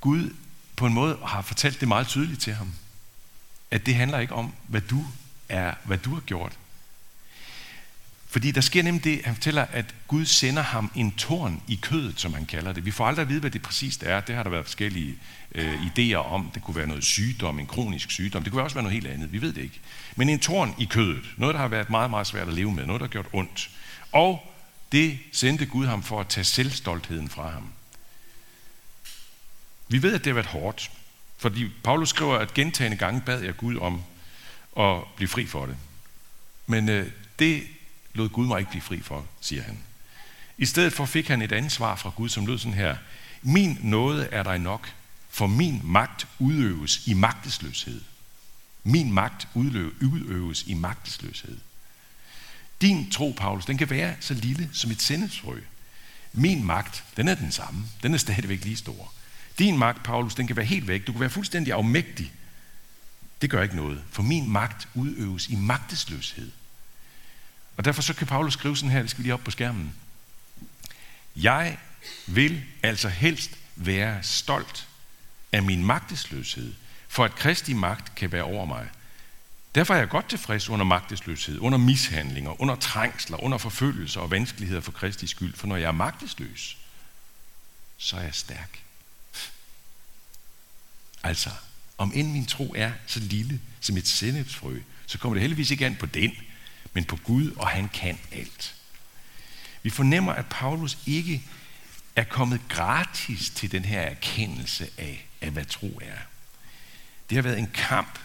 Gud 0.00 0.34
på 0.76 0.86
en 0.86 0.94
måde 0.94 1.18
har 1.24 1.42
fortalt 1.42 1.80
det 1.80 1.88
meget 1.88 2.06
tydeligt 2.06 2.40
til 2.40 2.54
ham. 2.54 2.72
At 3.70 3.86
det 3.86 3.94
handler 3.94 4.18
ikke 4.18 4.34
om, 4.34 4.54
hvad 4.66 4.80
du 4.80 5.04
er, 5.48 5.74
hvad 5.84 5.98
du 5.98 6.14
har 6.14 6.20
gjort. 6.20 6.52
Fordi 8.30 8.50
der 8.50 8.60
sker 8.60 8.82
nemlig 8.82 9.04
det, 9.04 9.20
han 9.24 9.34
fortæller, 9.34 9.66
at 9.72 9.94
Gud 10.08 10.24
sender 10.24 10.62
ham 10.62 10.90
en 10.94 11.12
torn 11.12 11.62
i 11.68 11.78
kødet, 11.82 12.20
som 12.20 12.34
han 12.34 12.46
kalder 12.46 12.72
det. 12.72 12.84
Vi 12.84 12.90
får 12.90 13.06
aldrig 13.06 13.22
at 13.22 13.28
vide, 13.28 13.40
hvad 13.40 13.50
det 13.50 13.62
præcist 13.62 14.02
er. 14.02 14.20
Det 14.20 14.34
har 14.34 14.42
der 14.42 14.50
været 14.50 14.64
forskellige 14.64 15.18
øh, 15.54 15.86
idéer 15.86 16.14
om. 16.14 16.50
Det 16.54 16.62
kunne 16.62 16.76
være 16.76 16.86
noget 16.86 17.04
sygdom, 17.04 17.58
en 17.58 17.66
kronisk 17.66 18.10
sygdom. 18.10 18.42
Det 18.42 18.52
kunne 18.52 18.62
også 18.62 18.74
være 18.74 18.82
noget 18.82 18.94
helt 18.94 19.06
andet. 19.06 19.32
Vi 19.32 19.42
ved 19.42 19.52
det 19.52 19.62
ikke. 19.62 19.80
Men 20.16 20.28
en 20.28 20.38
torn 20.38 20.74
i 20.78 20.84
kødet. 20.84 21.24
Noget, 21.36 21.54
der 21.54 21.60
har 21.60 21.68
været 21.68 21.90
meget, 21.90 22.10
meget 22.10 22.26
svært 22.26 22.48
at 22.48 22.54
leve 22.54 22.72
med. 22.72 22.86
Noget, 22.86 23.00
der 23.00 23.06
har 23.06 23.12
gjort 23.12 23.28
ondt. 23.32 23.70
Og 24.12 24.54
det 24.92 25.18
sendte 25.32 25.66
Gud 25.66 25.86
ham 25.86 26.02
for 26.02 26.20
at 26.20 26.28
tage 26.28 26.44
selvstoltheden 26.44 27.28
fra 27.28 27.50
ham. 27.50 27.72
Vi 29.88 30.02
ved, 30.02 30.14
at 30.14 30.24
det 30.24 30.30
har 30.30 30.34
været 30.34 30.46
hårdt. 30.46 30.90
Fordi 31.38 31.68
Paulus 31.84 32.08
skriver, 32.08 32.38
at 32.38 32.54
gentagende 32.54 32.96
gange 32.96 33.20
bad 33.20 33.40
jeg 33.40 33.56
Gud 33.56 33.76
om 33.76 34.02
at 34.78 35.02
blive 35.16 35.28
fri 35.28 35.46
for 35.46 35.66
det. 35.66 35.76
Men 36.66 36.88
øh, 36.88 37.10
det 37.38 37.62
lod 38.14 38.28
Gud 38.28 38.46
mig 38.46 38.58
ikke 38.58 38.70
blive 38.70 38.82
fri 38.82 39.00
for, 39.00 39.26
siger 39.40 39.62
han. 39.62 39.78
I 40.58 40.66
stedet 40.66 40.92
for 40.92 41.04
fik 41.04 41.28
han 41.28 41.42
et 41.42 41.52
ansvar 41.52 41.96
fra 41.96 42.12
Gud, 42.16 42.28
som 42.28 42.46
lød 42.46 42.58
sådan 42.58 42.74
her. 42.74 42.96
Min 43.42 43.78
nåde 43.82 44.28
er 44.32 44.42
dig 44.42 44.58
nok, 44.58 44.92
for 45.30 45.46
min 45.46 45.80
magt 45.84 46.26
udøves 46.38 47.06
i 47.06 47.14
magtesløshed. 47.14 48.00
Min 48.84 49.12
magt 49.12 49.48
udøves 49.54 50.64
i 50.66 50.74
magtesløshed. 50.74 51.58
Din 52.80 53.10
tro, 53.10 53.34
Paulus, 53.36 53.64
den 53.64 53.78
kan 53.78 53.90
være 53.90 54.16
så 54.20 54.34
lille 54.34 54.70
som 54.72 54.90
et 54.90 55.02
sendesfrø. 55.02 55.60
Min 56.32 56.64
magt, 56.64 57.04
den 57.16 57.28
er 57.28 57.34
den 57.34 57.52
samme. 57.52 57.84
Den 58.02 58.14
er 58.14 58.18
stadigvæk 58.18 58.64
lige 58.64 58.76
stor. 58.76 59.12
Din 59.58 59.78
magt, 59.78 60.02
Paulus, 60.02 60.34
den 60.34 60.46
kan 60.46 60.56
være 60.56 60.66
helt 60.66 60.88
væk. 60.88 61.06
Du 61.06 61.12
kan 61.12 61.20
være 61.20 61.30
fuldstændig 61.30 61.72
afmægtig. 61.72 62.32
Det 63.42 63.50
gør 63.50 63.62
ikke 63.62 63.76
noget, 63.76 64.02
for 64.10 64.22
min 64.22 64.50
magt 64.50 64.88
udøves 64.94 65.48
i 65.48 65.54
magtesløshed. 65.54 66.50
Og 67.78 67.84
derfor 67.84 68.02
så 68.02 68.14
kan 68.14 68.26
Paulus 68.26 68.52
skrive 68.52 68.76
sådan 68.76 68.90
her, 68.90 69.00
det 69.00 69.10
skal 69.10 69.18
vi 69.18 69.22
lige 69.22 69.34
op 69.34 69.44
på 69.44 69.50
skærmen. 69.50 69.94
Jeg 71.36 71.78
vil 72.26 72.64
altså 72.82 73.08
helst 73.08 73.50
være 73.76 74.22
stolt 74.22 74.88
af 75.52 75.62
min 75.62 75.84
magtesløshed, 75.84 76.74
for 77.08 77.24
at 77.24 77.34
Kristi 77.34 77.72
magt 77.72 78.14
kan 78.14 78.32
være 78.32 78.42
over 78.42 78.64
mig. 78.64 78.88
Derfor 79.74 79.94
er 79.94 79.98
jeg 79.98 80.08
godt 80.08 80.28
tilfreds 80.28 80.68
under 80.68 80.84
magtesløshed, 80.84 81.58
under 81.58 81.78
mishandlinger, 81.78 82.60
under 82.60 82.76
trængsler, 82.76 83.44
under 83.44 83.58
forfølgelser 83.58 84.20
og 84.20 84.30
vanskeligheder 84.30 84.80
for 84.80 84.92
Kristi 84.92 85.26
skyld. 85.26 85.54
For 85.54 85.66
når 85.66 85.76
jeg 85.76 85.88
er 85.88 85.92
magtesløs, 85.92 86.78
så 87.98 88.16
er 88.16 88.22
jeg 88.22 88.34
stærk. 88.34 88.82
Altså, 91.22 91.50
om 91.98 92.12
end 92.14 92.32
min 92.32 92.46
tro 92.46 92.74
er 92.76 92.92
så 93.06 93.20
lille 93.20 93.60
som 93.80 93.96
et 93.96 94.08
sennepsfrø, 94.08 94.80
så 95.06 95.18
kommer 95.18 95.34
det 95.34 95.40
heldigvis 95.40 95.70
ikke 95.70 95.86
an 95.86 95.96
på 95.96 96.06
den, 96.06 96.32
men 96.98 97.04
på 97.04 97.16
Gud, 97.16 97.50
og 97.56 97.68
han 97.68 97.88
kan 97.88 98.18
alt. 98.32 98.74
Vi 99.82 99.90
fornemmer, 99.90 100.32
at 100.32 100.46
Paulus 100.50 100.98
ikke 101.06 101.42
er 102.16 102.24
kommet 102.24 102.60
gratis 102.68 103.50
til 103.50 103.72
den 103.72 103.84
her 103.84 104.00
erkendelse 104.00 104.90
af, 104.98 105.28
af 105.40 105.50
hvad 105.50 105.64
tro 105.64 106.00
er. 106.02 106.18
Det 107.30 107.36
har 107.36 107.42
været 107.42 107.58
en 107.58 107.70
kamp. 107.74 108.18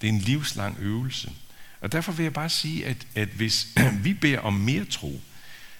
Det 0.00 0.08
er 0.08 0.12
en 0.12 0.18
livslang 0.18 0.76
øvelse. 0.78 1.32
Og 1.80 1.92
derfor 1.92 2.12
vil 2.12 2.22
jeg 2.22 2.32
bare 2.32 2.48
sige, 2.48 2.86
at, 2.86 3.06
at 3.14 3.28
hvis 3.28 3.66
vi 4.04 4.14
beder 4.14 4.40
om 4.40 4.54
mere 4.54 4.84
tro, 4.84 5.20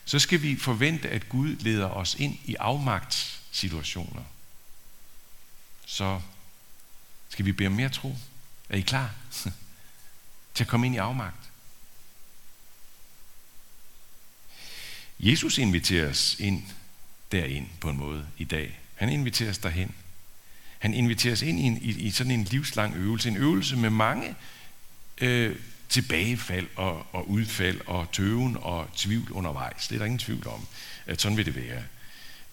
så 0.05 0.19
skal 0.19 0.43
vi 0.43 0.57
forvente, 0.57 1.09
at 1.09 1.29
Gud 1.29 1.57
leder 1.57 1.89
os 1.89 2.15
ind 2.15 2.39
i 2.45 2.55
afmagtssituationer. 2.55 4.25
Så 5.87 6.21
skal 7.29 7.45
vi 7.45 7.53
bede 7.53 7.67
om 7.67 7.73
mere 7.73 7.89
tro. 7.89 8.17
Er 8.69 8.77
I 8.77 8.81
klar 8.81 9.11
til 10.55 10.65
at 10.65 10.69
komme 10.69 10.87
ind 10.87 10.95
i 10.95 10.99
afmagt? 10.99 11.52
Jesus 15.23 15.59
inviterer 15.59 16.11
os 16.11 16.37
ind 16.39 16.63
derind 17.33 17.67
på 17.81 17.91
en 17.91 17.97
måde 17.97 18.27
i 18.39 18.45
dag. 18.45 18.79
Han 18.95 19.09
inviterer 19.09 19.51
os 19.51 19.59
derhen. 19.59 19.95
Han 20.79 20.95
inviterer 20.95 21.33
os 21.33 21.43
ind 21.43 21.61
i, 21.61 21.63
en, 21.63 21.79
i, 21.83 21.91
i 21.91 22.11
sådan 22.11 22.33
en 22.33 22.45
livslang 22.45 22.97
øvelse. 22.97 23.29
En 23.29 23.37
øvelse 23.37 23.77
med 23.77 23.91
mange 23.91 24.35
øh, 25.19 25.57
tilbagefald 25.89 26.69
og, 26.77 27.07
og 27.13 27.31
udfald 27.31 27.81
og 27.87 28.13
tøven 28.13 28.57
og 28.61 28.89
tvivl 28.97 29.33
undervejs. 29.33 29.89
Det 29.89 29.95
er 29.95 29.99
der 29.99 30.05
ingen 30.05 30.19
tvivl 30.19 30.47
om, 30.47 30.67
at 31.07 31.21
sådan 31.21 31.37
vil 31.37 31.47
det 31.47 31.57
være. 31.57 31.83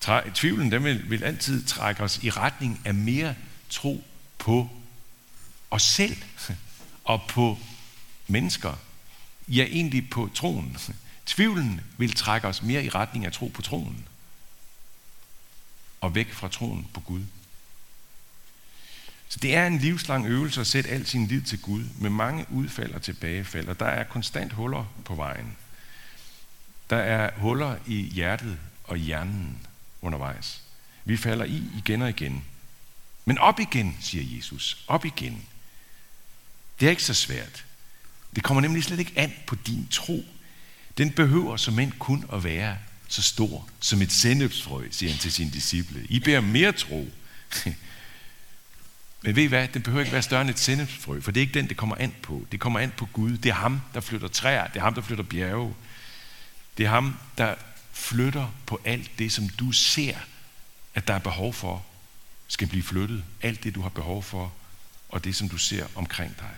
Tra- 0.05 0.31
tvivlen 0.33 0.71
den 0.71 0.83
vil, 0.83 1.09
vil 1.09 1.23
altid 1.23 1.65
trække 1.65 2.03
os 2.03 2.19
i 2.23 2.29
retning 2.29 2.81
af 2.85 2.93
mere 2.93 3.35
tro 3.69 4.03
på 4.37 4.69
os 5.71 5.83
selv 5.83 6.17
og 7.03 7.21
på 7.29 7.57
mennesker. 8.27 8.73
Ja, 9.47 9.63
egentlig 9.63 10.09
på 10.09 10.29
troen. 10.35 10.77
Tvivlen 11.29 11.81
vil 11.97 12.15
trække 12.15 12.47
os 12.47 12.61
mere 12.61 12.85
i 12.85 12.89
retning 12.89 13.25
af 13.25 13.31
tro 13.31 13.47
på 13.47 13.61
troen 13.61 14.07
og 16.01 16.15
væk 16.15 16.33
fra 16.33 16.47
troen 16.47 16.87
på 16.93 16.99
Gud. 16.99 17.21
Så 19.27 19.39
det 19.39 19.55
er 19.55 19.67
en 19.67 19.77
livslang 19.77 20.25
øvelse 20.25 20.61
at 20.61 20.67
sætte 20.67 20.89
al 20.89 21.05
sin 21.05 21.27
lid 21.27 21.41
til 21.41 21.61
Gud 21.61 21.83
med 21.99 22.09
mange 22.09 22.45
udfald 22.51 22.93
og 22.93 23.01
tilbagefald, 23.01 23.67
og 23.67 23.79
der 23.79 23.85
er 23.85 24.03
konstant 24.03 24.53
huller 24.53 24.85
på 25.05 25.15
vejen. 25.15 25.57
Der 26.89 26.97
er 26.97 27.31
huller 27.37 27.77
i 27.87 27.95
hjertet 27.95 28.59
og 28.83 28.97
hjernen 28.97 29.67
undervejs. 30.01 30.61
Vi 31.05 31.17
falder 31.17 31.45
i 31.45 31.63
igen 31.77 32.01
og 32.01 32.09
igen. 32.09 32.43
Men 33.25 33.37
op 33.37 33.59
igen, 33.59 33.97
siger 34.01 34.37
Jesus. 34.37 34.83
Op 34.87 35.05
igen. 35.05 35.45
Det 36.79 36.85
er 36.85 36.89
ikke 36.89 37.03
så 37.03 37.13
svært. 37.13 37.65
Det 38.35 38.43
kommer 38.43 38.61
nemlig 38.61 38.83
slet 38.83 38.99
ikke 38.99 39.13
an 39.15 39.33
på 39.47 39.55
din 39.55 39.87
tro. 39.91 40.25
Den 40.99 41.11
behøver 41.11 41.57
som 41.57 41.79
end 41.79 41.91
kun 41.99 42.25
at 42.33 42.43
være 42.43 42.77
så 43.07 43.21
stor 43.21 43.69
som 43.79 44.01
et 44.01 44.11
sennepsfrø, 44.11 44.87
siger 44.91 45.11
han 45.11 45.19
til 45.19 45.31
sine 45.31 45.51
disciple. 45.51 46.05
I 46.09 46.19
bærer 46.19 46.41
mere 46.41 46.71
tro. 46.71 47.11
Men 49.21 49.35
ved 49.35 49.43
I 49.43 49.45
hvad? 49.45 49.67
Den 49.67 49.81
behøver 49.81 50.01
ikke 50.01 50.11
være 50.11 50.21
større 50.21 50.41
end 50.41 50.49
et 50.49 50.59
sennepsfrø, 50.59 51.21
for 51.21 51.31
det 51.31 51.39
er 51.39 51.41
ikke 51.41 51.53
den, 51.53 51.69
det 51.69 51.77
kommer 51.77 51.95
an 51.95 52.15
på. 52.21 52.47
Det 52.51 52.59
kommer 52.59 52.79
an 52.79 52.91
på 52.91 53.05
Gud. 53.05 53.37
Det 53.37 53.49
er 53.49 53.53
ham, 53.53 53.81
der 53.93 53.99
flytter 53.99 54.27
træer. 54.27 54.67
Det 54.67 54.75
er 54.75 54.83
ham, 54.83 54.93
der 54.93 55.01
flytter 55.01 55.23
bjerge. 55.23 55.75
Det 56.77 56.85
er 56.85 56.89
ham, 56.89 57.15
der 57.37 57.55
flytter 57.91 58.47
på 58.65 58.81
alt 58.85 59.11
det, 59.19 59.31
som 59.31 59.49
du 59.49 59.71
ser, 59.71 60.17
at 60.95 61.07
der 61.07 61.13
er 61.13 61.19
behov 61.19 61.53
for, 61.53 61.85
skal 62.47 62.67
blive 62.67 62.83
flyttet. 62.83 63.23
Alt 63.41 63.63
det, 63.63 63.75
du 63.75 63.81
har 63.81 63.89
behov 63.89 64.23
for, 64.23 64.53
og 65.09 65.23
det, 65.23 65.35
som 65.35 65.49
du 65.49 65.57
ser 65.57 65.87
omkring 65.95 66.35
dig. 66.39 66.55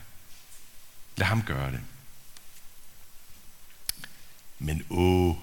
Lad 1.18 1.28
ham 1.28 1.44
gøre 1.44 1.72
det. 1.72 1.80
Men 4.64 4.86
åh, 4.90 5.36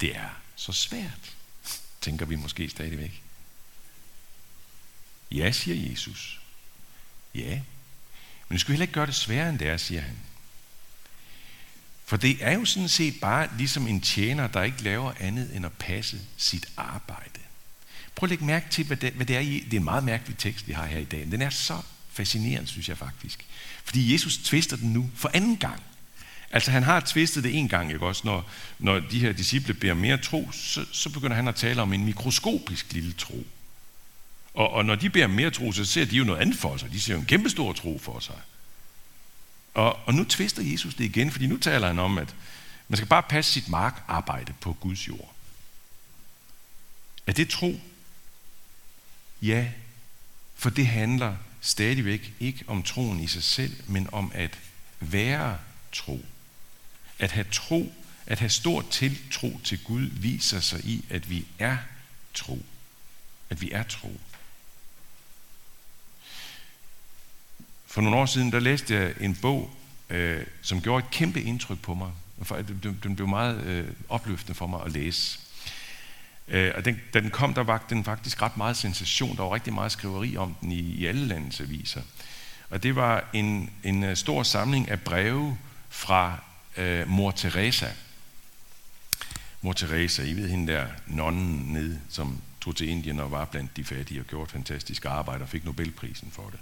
det 0.00 0.16
er 0.16 0.28
så 0.56 0.72
svært, 0.72 1.36
tænker 2.00 2.26
vi 2.26 2.36
måske 2.36 2.68
stadigvæk. 2.68 3.22
Ja, 5.30 5.52
siger 5.52 5.90
Jesus. 5.90 6.40
Ja, 7.34 7.60
men 8.48 8.56
du 8.56 8.58
skal 8.58 8.72
heller 8.72 8.82
ikke 8.82 8.94
gøre 8.94 9.06
det 9.06 9.14
sværere 9.14 9.50
end 9.50 9.58
det 9.58 9.68
er, 9.68 9.76
siger 9.76 10.00
han. 10.00 10.16
For 12.04 12.16
det 12.16 12.36
er 12.40 12.52
jo 12.52 12.64
sådan 12.64 12.88
set 12.88 13.20
bare 13.20 13.48
ligesom 13.56 13.86
en 13.86 14.00
tjener, 14.00 14.46
der 14.46 14.62
ikke 14.62 14.82
laver 14.82 15.12
andet 15.20 15.56
end 15.56 15.66
at 15.66 15.72
passe 15.72 16.20
sit 16.36 16.66
arbejde. 16.76 17.40
Prøv 18.14 18.26
at 18.26 18.30
lægge 18.30 18.44
mærke 18.44 18.66
til, 18.70 18.86
hvad 18.86 18.96
det, 18.96 19.12
hvad 19.12 19.26
det 19.26 19.36
er 19.36 19.40
i. 19.40 19.60
Det 19.60 19.72
er 19.72 19.80
en 19.80 19.84
meget 19.84 20.04
mærkelig 20.04 20.38
tekst, 20.38 20.68
vi 20.68 20.72
har 20.72 20.86
her 20.86 20.98
i 20.98 21.04
dag. 21.04 21.20
Den 21.20 21.42
er 21.42 21.50
så 21.50 21.82
fascinerende, 22.10 22.68
synes 22.68 22.88
jeg 22.88 22.98
faktisk. 22.98 23.44
Fordi 23.84 24.12
Jesus 24.12 24.36
tvister 24.36 24.76
den 24.76 24.92
nu 24.92 25.10
for 25.14 25.30
anden 25.34 25.56
gang. 25.56 25.82
Altså 26.52 26.70
han 26.70 26.82
har 26.82 27.00
tvistet 27.00 27.44
det 27.44 27.58
en 27.58 27.68
gang, 27.68 27.92
ikke 27.92 28.06
også? 28.06 28.22
Når, 28.24 28.50
når 28.78 29.00
de 29.00 29.20
her 29.20 29.32
disciple 29.32 29.74
beder 29.74 29.94
mere 29.94 30.18
tro, 30.18 30.52
så, 30.52 30.86
så 30.92 31.10
begynder 31.10 31.36
han 31.36 31.48
at 31.48 31.54
tale 31.54 31.82
om 31.82 31.92
en 31.92 32.04
mikroskopisk 32.04 32.92
lille 32.92 33.12
tro. 33.12 33.46
Og, 34.54 34.70
og 34.70 34.84
når 34.84 34.94
de 34.94 35.10
beder 35.10 35.26
mere 35.26 35.50
tro, 35.50 35.72
så 35.72 35.84
ser 35.84 36.04
de 36.04 36.16
jo 36.16 36.24
noget 36.24 36.40
andet 36.40 36.58
for 36.58 36.76
sig. 36.76 36.92
De 36.92 37.00
ser 37.00 37.14
jo 37.14 37.20
en 37.20 37.26
kæmpestor 37.26 37.72
tro 37.72 37.98
for 37.98 38.20
sig. 38.20 38.40
Og, 39.74 39.98
og 40.06 40.14
nu 40.14 40.24
tvister 40.24 40.62
Jesus 40.62 40.94
det 40.94 41.04
igen, 41.04 41.30
fordi 41.30 41.46
nu 41.46 41.56
taler 41.56 41.86
han 41.86 41.98
om, 41.98 42.18
at 42.18 42.34
man 42.88 42.96
skal 42.96 43.08
bare 43.08 43.22
passe 43.22 43.52
sit 43.52 43.68
markarbejde 43.68 44.54
på 44.60 44.72
Guds 44.72 45.08
jord. 45.08 45.34
Er 47.26 47.32
det 47.32 47.48
tro? 47.48 47.80
Ja, 49.42 49.68
for 50.54 50.70
det 50.70 50.86
handler 50.86 51.36
stadigvæk 51.60 52.32
ikke 52.40 52.64
om 52.66 52.82
troen 52.82 53.20
i 53.20 53.26
sig 53.26 53.42
selv, 53.42 53.76
men 53.86 54.08
om 54.12 54.32
at 54.34 54.58
være 55.00 55.58
tro. 55.92 56.24
At 57.22 57.30
have 57.30 57.46
tro, 57.52 57.92
at 58.26 58.38
have 58.38 58.50
stor 58.50 58.84
tiltro 58.90 59.60
til 59.64 59.84
Gud, 59.84 60.08
viser 60.12 60.60
sig 60.60 60.84
i, 60.84 61.04
at 61.10 61.30
vi 61.30 61.46
er 61.58 61.76
tro. 62.34 62.62
At 63.50 63.60
vi 63.60 63.70
er 63.70 63.82
tro. 63.82 64.20
For 67.86 68.00
nogle 68.00 68.16
år 68.16 68.26
siden, 68.26 68.52
der 68.52 68.60
læste 68.60 68.94
jeg 68.94 69.14
en 69.20 69.34
bog, 69.34 69.70
øh, 70.10 70.46
som 70.62 70.82
gjorde 70.82 71.04
et 71.04 71.10
kæmpe 71.10 71.42
indtryk 71.42 71.80
på 71.80 71.94
mig. 71.94 72.10
Øh, 72.52 72.68
den 73.02 73.16
blev 73.16 73.28
meget 73.28 73.64
øh, 73.64 73.88
opløftende 74.08 74.54
for 74.54 74.66
mig 74.66 74.82
at 74.84 74.92
læse. 74.92 75.38
Øh, 76.48 76.72
og 76.76 76.84
den, 76.84 77.00
da 77.14 77.20
den 77.20 77.30
kom, 77.30 77.54
der 77.54 77.62
var 77.62 77.84
den 77.90 78.04
faktisk 78.04 78.42
ret 78.42 78.56
meget 78.56 78.76
sensation. 78.76 79.36
Der 79.36 79.42
var 79.42 79.54
rigtig 79.54 79.72
meget 79.72 79.92
skriveri 79.92 80.36
om 80.36 80.54
den 80.60 80.72
i, 80.72 80.80
i 80.80 81.06
alle 81.06 81.26
landets 81.26 81.60
aviser. 81.60 82.02
Og 82.70 82.82
det 82.82 82.96
var 82.96 83.24
en, 83.32 83.70
en 83.84 84.04
øh, 84.04 84.16
stor 84.16 84.42
samling 84.42 84.90
af 84.90 85.00
breve 85.00 85.58
fra 85.88 86.38
øh, 86.76 87.08
mor 87.08 87.30
Teresa. 87.30 87.86
Mor 89.62 89.72
Teresa, 89.72 90.22
I 90.22 90.34
ved 90.34 90.48
hende 90.48 90.72
der 90.72 90.86
nonnen 91.06 91.72
nede, 91.72 92.00
som 92.08 92.40
tog 92.60 92.76
til 92.76 92.88
Indien 92.88 93.20
og 93.20 93.30
var 93.30 93.44
blandt 93.44 93.76
de 93.76 93.84
fattige 93.84 94.20
og 94.20 94.26
gjorde 94.26 94.50
fantastisk 94.50 95.04
arbejde 95.04 95.42
og 95.42 95.48
fik 95.48 95.64
Nobelprisen 95.64 96.30
for 96.30 96.50
det. 96.50 96.60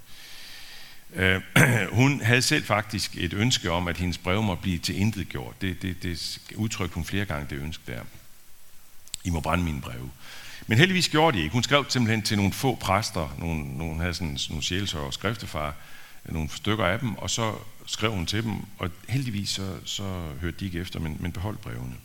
Øh, 1.12 1.42
hun 2.00 2.20
havde 2.20 2.42
selv 2.42 2.64
faktisk 2.64 3.16
et 3.16 3.32
ønske 3.32 3.70
om, 3.70 3.88
at 3.88 3.96
hendes 3.96 4.18
brev 4.18 4.42
må 4.42 4.54
blive 4.54 4.78
til 4.78 5.00
intet 5.00 5.28
gjort. 5.28 5.60
Det, 5.60 5.82
det, 5.82 6.02
det 6.02 6.40
udtrykte 6.56 6.94
hun 6.94 7.04
flere 7.04 7.24
gange, 7.24 7.46
det 7.50 7.62
ønske 7.62 7.82
der. 7.86 8.00
I 9.24 9.30
må 9.30 9.40
brænde 9.40 9.64
mine 9.64 9.80
breve. 9.80 10.10
Men 10.66 10.78
heldigvis 10.78 11.08
gjorde 11.08 11.36
de 11.36 11.42
ikke. 11.42 11.52
Hun 11.52 11.62
skrev 11.62 11.86
simpelthen 11.88 12.22
til 12.22 12.36
nogle 12.36 12.52
få 12.52 12.74
præster, 12.74 13.36
nogle, 13.38 13.78
nogle 13.78 14.00
havde 14.00 14.14
sådan 14.14 14.38
nogle 14.48 14.62
sjælsøger 14.62 15.04
og 15.04 15.14
skriftefar, 15.14 15.74
nogle 16.24 16.48
stykker 16.48 16.84
af 16.84 16.98
dem, 16.98 17.14
og 17.14 17.30
så 17.30 17.54
skrev 17.90 18.12
hun 18.12 18.26
til 18.26 18.42
dem, 18.42 18.66
og 18.78 18.90
heldigvis 19.09 19.49
så, 19.49 19.78
så 19.85 20.32
hørte 20.40 20.56
de 20.61 20.64
ikke 20.64 20.78
efter, 20.78 21.00
men, 21.00 21.16
men 21.20 21.32
beholdt 21.32 21.61
brevene. 21.61 21.97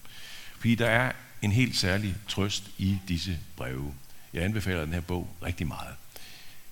Fordi 0.58 0.76
der 0.76 0.90
er 0.90 1.12
en 1.42 1.52
helt 1.52 1.78
særlig 1.78 2.16
trøst 2.28 2.64
i 2.78 3.00
disse 3.08 3.40
breve. 3.56 3.94
Jeg 4.34 4.44
anbefaler 4.44 4.86
den 4.86 4.94
her 4.94 5.02
bog 5.02 5.36
rigtig 5.44 5.68
meget. 5.68 5.96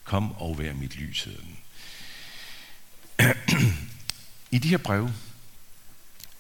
Kom 0.04 0.32
og 0.32 0.60
vær 0.60 0.74
mit 0.74 0.96
lys, 0.96 1.24
hedder 1.24 1.42
den. 1.42 1.58
I 4.56 4.58
de 4.58 4.70
her 4.70 4.78
breve, 4.78 5.14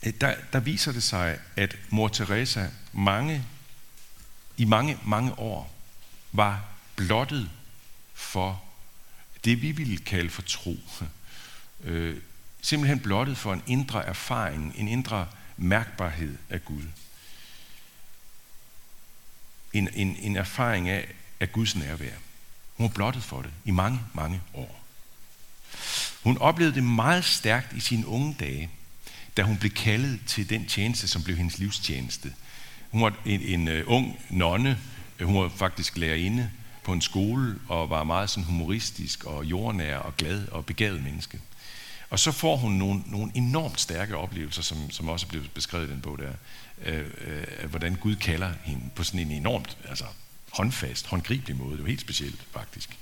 øh, 0.06 0.14
der, 0.22 0.36
der 0.54 0.60
viser 0.60 0.92
det 0.92 1.04
sig, 1.04 1.40
at 1.56 1.78
mor 1.90 2.08
Teresa 2.08 2.68
mange, 2.94 3.46
i 4.58 4.66
mange, 4.66 4.98
mange 5.06 5.40
år 5.40 5.76
var 6.32 6.66
blottet 6.96 7.50
for 8.14 8.64
det, 9.46 9.62
vi 9.62 9.72
ville 9.72 9.98
kalde 9.98 10.30
for 10.30 10.42
tro. 10.42 10.78
Øh, 11.86 12.18
simpelthen 12.64 13.00
blottet 13.00 13.38
for 13.38 13.54
en 13.54 13.64
indre 13.68 14.06
erfaring, 14.06 14.74
en 14.76 14.88
indre 14.88 15.28
mærkbarhed 15.58 16.38
af 16.50 16.66
Gud. 16.66 16.84
En, 19.74 19.90
en, 19.94 20.16
en 20.20 20.36
erfaring 20.36 20.90
af, 20.90 21.08
af 21.40 21.52
Guds 21.52 21.76
nærvær. 21.76 22.14
Hun 22.76 22.84
var 22.84 22.94
blottet 22.94 23.24
for 23.24 23.42
det 23.42 23.52
i 23.66 23.72
mange, 23.72 24.00
mange 24.14 24.42
år. 24.54 24.84
Hun 26.24 26.38
oplevede 26.38 26.76
det 26.76 26.84
meget 26.84 27.26
stærkt 27.26 27.74
i 27.74 27.80
sine 27.80 28.08
unge 28.08 28.36
dage, 28.40 28.70
da 29.38 29.42
hun 29.42 29.58
blev 29.58 29.72
kaldet 29.72 30.20
til 30.28 30.50
den 30.50 30.66
tjeneste, 30.66 31.08
som 31.08 31.24
blev 31.24 31.38
hendes 31.38 31.58
livstjeneste. 31.58 32.34
Hun 32.92 33.02
var 33.02 33.14
en, 33.26 33.42
en 33.42 33.68
uh, 33.68 33.84
ung 33.86 34.20
nonne, 34.30 34.80
hun 35.22 35.44
var 35.44 35.50
faktisk 35.50 35.98
lærerinde 35.98 36.52
på 36.84 36.94
en 36.94 37.02
skole, 37.02 37.60
og 37.68 37.90
var 37.90 38.04
meget 38.04 38.30
sådan 38.30 38.44
humoristisk 38.44 39.24
og 39.24 39.46
jordnær 39.46 39.98
og 39.98 40.18
glad 40.18 40.48
og 40.48 40.66
begavet 40.66 41.04
menneske. 41.04 41.40
Og 42.14 42.20
så 42.20 42.32
får 42.32 42.56
hun 42.56 42.72
nogle, 42.72 43.04
nogle 43.06 43.32
enormt 43.36 43.82
stærke 43.82 44.18
oplevelser, 44.18 44.62
som, 44.62 44.92
som 44.92 45.10
også 45.10 45.26
er 45.26 45.30
blevet 45.30 45.52
beskrevet 45.52 45.88
i 45.88 45.92
den 45.92 46.02
bog 46.02 46.20
der, 46.20 46.34
øh, 46.86 47.06
øh, 47.62 47.70
hvordan 47.70 47.96
Gud 47.96 48.16
kalder 48.16 48.54
hende 48.64 48.90
på 48.96 49.04
sådan 49.04 49.20
en 49.20 49.32
enormt 49.32 49.78
altså, 49.90 50.06
håndfast, 50.52 51.08
håndgribelig 51.08 51.56
måde. 51.56 51.72
Det 51.72 51.78
er 51.78 51.84
jo 51.84 51.88
helt 51.88 52.02
specielt, 52.02 52.46
faktisk. 52.52 52.98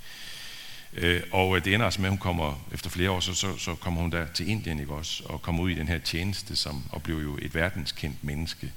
Øh, 0.94 1.24
og 1.32 1.58
øh, 1.58 1.66
det 1.66 1.74
ender 1.74 1.86
altså 1.86 2.02
med, 2.02 2.08
at 2.08 2.12
hun 2.12 2.18
kommer, 2.18 2.68
efter 2.74 2.90
flere 2.90 3.12
år, 3.12 3.20
så, 3.20 3.34
så, 3.34 3.58
så 3.58 3.76
kommer 3.76 4.02
hun 4.02 4.12
der 4.12 4.28
til 4.34 4.50
Indien, 4.50 4.80
ikke 4.80 4.94
også, 4.94 5.24
og 5.26 5.42
kommer 5.42 5.64
ud 5.64 5.70
i 5.70 5.76
den 5.76 5.88
her 5.88 6.00
tjeneste, 6.00 6.56
som, 6.56 6.84
og 6.92 7.04
bliver 7.04 7.22
jo 7.22 7.38
et 7.42 7.56
verdenskendt 7.56 8.24
menneske. 8.24 8.72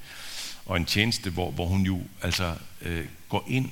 Og 0.66 0.76
en 0.76 0.84
tjeneste, 0.84 1.30
hvor, 1.30 1.50
hvor 1.50 1.66
hun 1.66 1.82
jo 1.82 2.02
altså 2.22 2.56
øh, 2.80 3.06
går 3.28 3.44
ind 3.48 3.70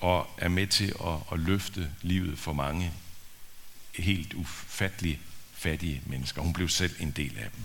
og 0.00 0.26
er 0.38 0.48
med 0.48 0.66
til 0.66 0.92
at, 1.06 1.16
at 1.32 1.38
løfte 1.38 1.90
livet 2.02 2.38
for 2.38 2.52
mange 2.52 2.92
helt 3.98 4.34
ufattelige, 4.34 5.18
fattige 5.64 6.02
mennesker. 6.06 6.42
Hun 6.42 6.52
blev 6.52 6.68
selv 6.68 6.94
en 6.98 7.10
del 7.10 7.38
af 7.38 7.50
dem. 7.50 7.64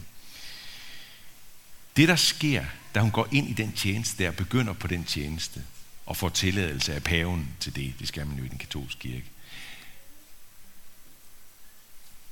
Det, 1.95 2.07
der 2.07 2.15
sker, 2.15 2.65
da 2.95 2.99
hun 2.99 3.11
går 3.11 3.27
ind 3.31 3.49
i 3.49 3.53
den 3.53 3.71
tjeneste, 3.71 4.23
der 4.23 4.31
begynder 4.31 4.73
på 4.73 4.87
den 4.87 5.03
tjeneste, 5.03 5.63
og 6.05 6.17
får 6.17 6.29
tilladelse 6.29 6.93
af 6.95 7.03
paven 7.03 7.47
til 7.59 7.75
det, 7.75 7.93
det 7.99 8.07
skal 8.07 8.27
man 8.27 8.37
jo 8.37 8.43
i 8.43 8.47
den 8.47 8.57
katolske 8.57 8.99
kirke, 8.99 9.25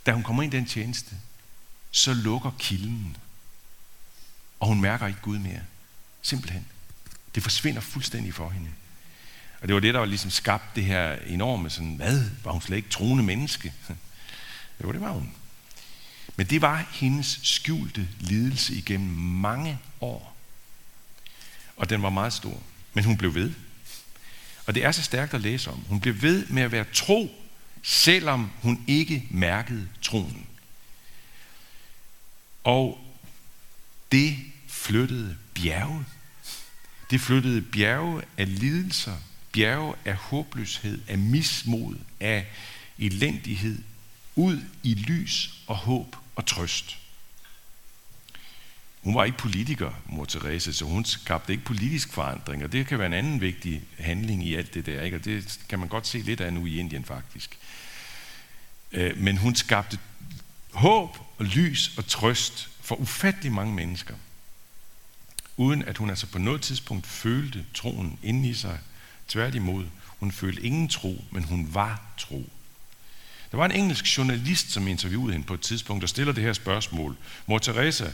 da 0.05 0.11
hun 0.11 0.23
kommer 0.23 0.43
ind 0.43 0.53
i 0.53 0.57
den 0.57 0.65
tjeneste, 0.65 1.15
så 1.91 2.13
lukker 2.13 2.51
kilden. 2.59 3.17
Og 4.59 4.67
hun 4.67 4.81
mærker 4.81 5.07
ikke 5.07 5.19
Gud 5.21 5.37
mere. 5.37 5.61
Simpelthen. 6.21 6.67
Det 7.35 7.43
forsvinder 7.43 7.81
fuldstændig 7.81 8.33
for 8.33 8.49
hende. 8.49 8.69
Og 9.61 9.67
det 9.67 9.73
var 9.73 9.79
det, 9.79 9.93
der 9.93 9.99
var 9.99 10.05
ligesom 10.05 10.31
skabt 10.31 10.75
det 10.75 10.85
her 10.85 11.13
enorme 11.13 11.69
sådan, 11.69 11.95
hvad? 11.95 12.29
Var 12.43 12.51
hun 12.51 12.61
slet 12.61 12.77
ikke 12.77 12.89
troende 12.89 13.23
menneske? 13.23 13.73
Jo, 14.83 14.91
det 14.91 15.01
var 15.01 15.11
hun. 15.11 15.33
Men 16.37 16.47
det 16.47 16.61
var 16.61 16.87
hendes 16.91 17.39
skjulte 17.43 18.07
lidelse 18.19 18.73
igennem 18.73 19.15
mange 19.17 19.79
år. 20.01 20.37
Og 21.77 21.89
den 21.89 22.01
var 22.01 22.09
meget 22.09 22.33
stor. 22.33 22.63
Men 22.93 23.03
hun 23.03 23.17
blev 23.17 23.33
ved. 23.33 23.53
Og 24.65 24.75
det 24.75 24.83
er 24.83 24.91
så 24.91 25.01
stærkt 25.01 25.33
at 25.33 25.41
læse 25.41 25.71
om. 25.71 25.79
Hun 25.79 25.99
blev 25.99 26.21
ved 26.21 26.47
med 26.47 26.63
at 26.63 26.71
være 26.71 26.85
tro 26.93 27.31
selvom 27.83 28.51
hun 28.61 28.83
ikke 28.87 29.27
mærkede 29.29 29.87
troen. 30.01 30.47
Og 32.63 32.99
det 34.11 34.37
flyttede 34.67 35.37
bjerge. 35.53 36.05
Det 37.11 37.21
flyttede 37.21 37.61
bjerge 37.61 38.23
af 38.37 38.59
lidelser, 38.59 39.17
bjerge 39.51 39.95
af 40.05 40.15
håbløshed, 40.15 41.01
af 41.07 41.17
mismod, 41.17 41.95
af 42.19 42.47
elendighed, 42.97 43.83
ud 44.35 44.61
i 44.83 44.93
lys 44.93 45.53
og 45.67 45.75
håb 45.75 46.15
og 46.37 46.45
trøst. 46.45 46.97
Hun 49.01 49.15
var 49.15 49.23
ikke 49.23 49.37
politiker, 49.37 49.91
mor 50.05 50.25
Therese, 50.25 50.73
så 50.73 50.85
hun 50.85 51.05
skabte 51.05 51.53
ikke 51.53 51.65
politisk 51.65 52.13
forandring, 52.13 52.63
og 52.63 52.71
det 52.71 52.87
kan 52.87 52.99
være 52.99 53.07
en 53.07 53.13
anden 53.13 53.41
vigtig 53.41 53.83
handling 53.99 54.43
i 54.43 54.55
alt 54.55 54.73
det 54.73 54.85
der, 54.85 55.01
ikke? 55.01 55.17
og 55.17 55.25
det 55.25 55.59
kan 55.69 55.79
man 55.79 55.87
godt 55.87 56.07
se 56.07 56.17
lidt 56.17 56.41
af 56.41 56.53
nu 56.53 56.65
i 56.65 56.79
Indien 56.79 57.05
faktisk. 57.05 57.57
Øh, 58.91 59.17
men 59.17 59.37
hun 59.37 59.55
skabte 59.55 59.99
håb 60.71 61.17
og 61.37 61.45
lys 61.45 61.97
og 61.97 62.07
trøst 62.07 62.69
for 62.81 62.95
ufattelig 62.95 63.51
mange 63.51 63.73
mennesker, 63.73 64.15
uden 65.57 65.83
at 65.83 65.97
hun 65.97 66.09
altså 66.09 66.27
på 66.27 66.37
noget 66.37 66.61
tidspunkt 66.61 67.07
følte 67.07 67.65
troen 67.73 68.19
inde 68.23 68.49
i 68.49 68.53
sig. 68.53 68.79
Tværtimod, 69.27 69.85
hun 70.19 70.31
følte 70.31 70.61
ingen 70.61 70.89
tro, 70.89 71.23
men 71.31 71.43
hun 71.43 71.73
var 71.73 72.01
tro. 72.17 72.49
Der 73.51 73.57
var 73.57 73.65
en 73.65 73.71
engelsk 73.71 74.17
journalist, 74.17 74.71
som 74.71 74.87
interviewede 74.87 75.33
hende 75.33 75.47
på 75.47 75.53
et 75.53 75.61
tidspunkt, 75.61 76.03
og 76.03 76.09
stiller 76.09 76.33
det 76.33 76.43
her 76.43 76.53
spørgsmål. 76.53 77.15
Mor 77.45 77.57
Teresa, 77.57 78.07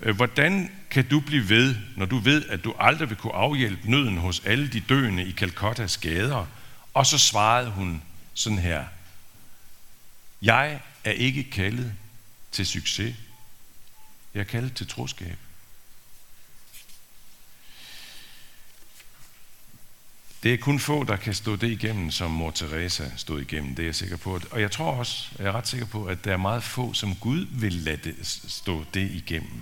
øh, 0.00 0.16
hvordan 0.16 0.70
kan 0.90 1.08
du 1.08 1.20
blive 1.20 1.48
ved, 1.48 1.76
når 1.96 2.06
du 2.06 2.18
ved, 2.18 2.48
at 2.48 2.64
du 2.64 2.74
aldrig 2.78 3.08
vil 3.08 3.16
kunne 3.16 3.34
afhjælpe 3.34 3.90
nøden 3.90 4.16
hos 4.18 4.42
alle 4.44 4.68
de 4.68 4.80
døende 4.80 5.24
i 5.24 5.32
Calcuttas 5.32 5.96
gader? 5.96 6.46
Og 6.94 7.06
så 7.06 7.18
svarede 7.18 7.70
hun 7.70 8.02
sådan 8.34 8.58
her. 8.58 8.84
Jeg 10.42 10.80
er 11.04 11.12
ikke 11.12 11.50
kaldet 11.50 11.92
til 12.52 12.66
succes. 12.66 13.16
Jeg 14.34 14.40
er 14.40 14.44
kaldet 14.44 14.74
til 14.74 14.88
troskab. 14.88 15.36
Det 20.42 20.54
er 20.54 20.56
kun 20.56 20.78
få, 20.78 21.04
der 21.04 21.16
kan 21.16 21.34
stå 21.34 21.56
det 21.56 21.70
igennem, 21.70 22.10
som 22.10 22.30
mor 22.30 22.50
Teresa 22.50 23.04
stod 23.16 23.40
igennem, 23.40 23.74
det 23.74 23.82
er 23.82 23.86
jeg 23.86 23.94
sikker 23.94 24.16
på. 24.16 24.40
Og 24.50 24.60
jeg 24.60 24.70
tror 24.70 24.92
også, 24.92 25.28
jeg 25.38 25.46
er 25.46 25.52
ret 25.52 25.68
sikker 25.68 25.86
på, 25.86 26.04
at 26.04 26.24
der 26.24 26.32
er 26.32 26.36
meget 26.36 26.62
få, 26.62 26.92
som 26.92 27.14
Gud 27.14 27.46
vil 27.50 27.72
lade 27.72 27.96
det, 27.96 28.16
stå 28.48 28.84
det 28.94 29.10
igennem. 29.10 29.60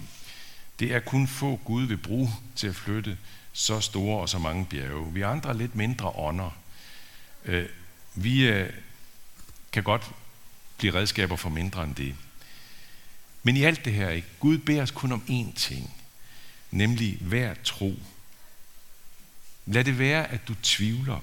Det 0.81 0.95
er 0.95 1.01
kun 1.01 1.27
få, 1.27 1.61
Gud 1.65 1.83
vil 1.83 1.97
bruge 1.97 2.31
til 2.57 2.67
at 2.67 2.77
flytte 2.77 3.19
så 3.53 3.81
store 3.81 4.21
og 4.21 4.29
så 4.29 4.39
mange 4.39 4.67
bjerge. 4.67 5.13
Vi 5.13 5.23
andre 5.23 5.51
er 5.51 5.55
lidt 5.55 5.75
mindre 5.75 6.09
ånder. 6.09 6.51
Øh, 7.45 7.69
vi 8.15 8.49
øh, 8.49 8.71
kan 9.73 9.83
godt 9.83 10.11
blive 10.79 10.95
redskaber 10.95 11.37
for 11.37 11.49
mindre 11.49 11.85
end 11.85 11.95
det. 11.95 12.15
Men 13.43 13.57
i 13.57 13.63
alt 13.63 13.85
det 13.85 13.93
her, 13.93 14.11
ikke? 14.11 14.29
Gud 14.41 14.59
beder 14.59 14.83
os 14.83 14.91
kun 14.91 15.13
om 15.13 15.23
én 15.29 15.55
ting, 15.57 15.95
nemlig 16.71 17.19
hver 17.21 17.55
tro. 17.65 17.95
Lad 19.71 19.85
det 19.85 19.99
være, 19.99 20.31
at 20.31 20.49
du 20.49 20.55
tvivler, 20.63 21.21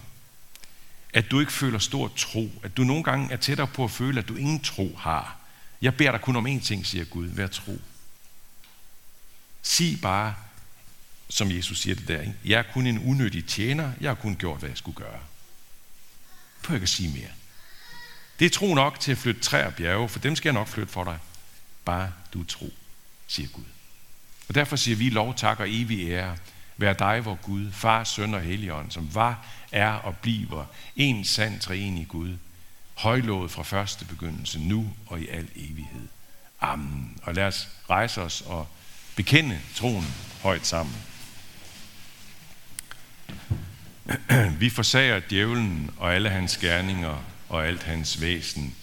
at 1.14 1.32
du 1.32 1.40
ikke 1.40 1.54
føler 1.54 1.80
stor 1.80 2.12
tro, 2.18 2.52
at 2.64 2.78
du 2.78 2.84
nogle 2.84 3.04
gange 3.04 3.32
er 3.32 3.38
tættere 3.38 3.68
på 3.68 3.84
at 3.84 3.92
føle, 3.92 4.20
at 4.20 4.28
du 4.28 4.36
ingen 4.36 4.60
tro 4.60 4.96
har. 4.98 5.38
Jeg 5.82 5.98
beder 5.98 6.12
dig 6.12 6.22
kun 6.22 6.36
om 6.36 6.48
én 6.48 6.64
ting, 6.64 6.86
siger 6.86 7.06
Gud, 7.06 7.26
vær 7.28 7.48
tro. 7.48 7.82
Sig 9.62 10.00
bare, 10.02 10.36
som 11.30 11.52
Jesus 11.52 11.80
siger 11.80 11.96
det 11.96 12.08
der, 12.08 12.22
ikke? 12.22 12.34
jeg 12.46 12.60
er 12.60 12.74
kun 12.74 12.88
en 12.88 13.00
unødig 13.00 13.46
tjener, 13.46 13.92
jeg 14.02 14.10
har 14.10 14.16
kun 14.16 14.36
gjort, 14.36 14.60
hvad 14.60 14.70
jeg 14.70 14.78
skulle 14.78 14.98
gøre. 14.98 15.20
Prøv 16.64 16.76
ikke 16.76 16.84
at 16.84 16.90
sige 16.90 17.14
mere. 17.14 17.32
Det 18.40 18.46
er 18.46 18.50
tro 18.50 18.74
nok 18.74 19.00
til 19.00 19.12
at 19.12 19.18
flytte 19.18 19.42
træer 19.42 19.66
og 19.66 19.74
bjerge, 19.74 20.10
for 20.10 20.20
dem 20.20 20.36
skal 20.36 20.50
jeg 20.50 20.54
nok 20.54 20.68
flytte 20.68 20.94
for 20.94 21.04
dig. 21.04 21.20
Bare 21.86 22.12
du 22.34 22.44
tro, 22.44 22.74
siger 23.28 23.50
Gud. 23.50 23.64
Og 24.48 24.56
derfor 24.56 24.76
siger 24.76 24.96
vi 24.96 25.10
lov, 25.10 25.36
tak 25.36 25.60
og 25.60 25.70
evig 25.70 26.10
ære. 26.10 26.38
Vær 26.78 26.94
dig, 26.94 27.26
vor 27.26 27.36
Gud, 27.36 27.72
Far, 27.72 28.04
Søn 28.04 28.34
og 28.34 28.42
Helligånd, 28.42 28.92
som 28.92 29.16
var, 29.16 29.46
er 29.72 29.92
og 29.92 30.18
bliver 30.18 30.66
en 30.96 31.26
sand 31.26 31.60
træenig 31.60 32.08
Gud, 32.08 32.38
højlået 32.94 33.52
fra 33.52 33.64
første 33.64 34.06
begyndelse, 34.06 34.60
nu 34.60 34.90
og 35.08 35.22
i 35.22 35.28
al 35.28 35.48
evighed. 35.56 36.08
Amen. 36.62 37.18
Og 37.24 37.34
lad 37.34 37.44
os 37.44 37.68
rejse 37.90 38.22
os 38.22 38.42
og 38.42 38.68
bekende 39.16 39.60
troen 39.76 40.06
højt 40.42 40.68
sammen. 40.68 40.96
Vi 44.60 44.70
forsager 44.70 45.22
djævlen 45.30 45.92
og 45.98 46.16
alle 46.16 46.30
hans 46.30 46.58
gerninger 46.58 47.24
og 47.50 47.68
alt 47.68 47.84
hans 47.84 48.22
væsen. 48.22 48.76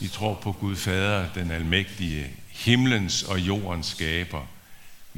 Vi 0.00 0.08
tror 0.08 0.34
på 0.34 0.52
Gud 0.52 0.76
Fader, 0.76 1.32
den 1.32 1.50
almægtige, 1.50 2.30
himlens 2.48 3.22
og 3.22 3.40
jordens 3.40 3.86
skaber. 3.86 4.46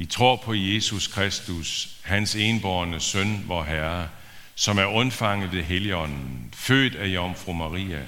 Vi 0.03 0.07
tror 0.07 0.35
på 0.35 0.53
Jesus 0.53 1.07
Kristus, 1.07 1.89
hans 2.01 2.35
enborne 2.35 2.99
søn, 2.99 3.43
vor 3.47 3.63
Herre, 3.63 4.07
som 4.55 4.77
er 4.77 4.85
undfanget 4.85 5.51
ved 5.51 5.63
Helligånden, 5.63 6.53
født 6.55 6.95
af 6.95 7.07
Jomfru 7.07 7.53
Maria, 7.53 8.01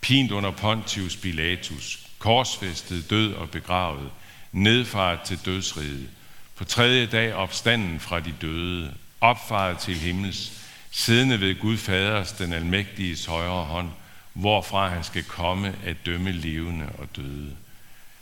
pint 0.00 0.30
under 0.30 0.50
Pontius 0.50 1.16
Pilatus, 1.16 1.98
korsfæstet, 2.18 3.10
død 3.10 3.34
og 3.34 3.50
begravet, 3.50 4.10
nedfaret 4.52 5.20
til 5.20 5.38
dødsriget, 5.44 6.08
på 6.56 6.64
tredje 6.64 7.06
dag 7.06 7.34
opstanden 7.34 8.00
fra 8.00 8.20
de 8.20 8.34
døde, 8.40 8.94
opfaret 9.20 9.78
til 9.78 9.94
himmels, 9.94 10.52
siddende 10.90 11.40
ved 11.40 11.60
Gud 11.60 11.76
Faders, 11.76 12.32
den 12.32 12.52
almægtiges 12.52 13.26
højre 13.26 13.64
hånd, 13.64 13.88
hvorfra 14.32 14.88
han 14.88 15.04
skal 15.04 15.24
komme 15.24 15.74
at 15.84 15.96
dømme 16.06 16.32
levende 16.32 16.86
og 16.98 17.16
døde. 17.16 17.56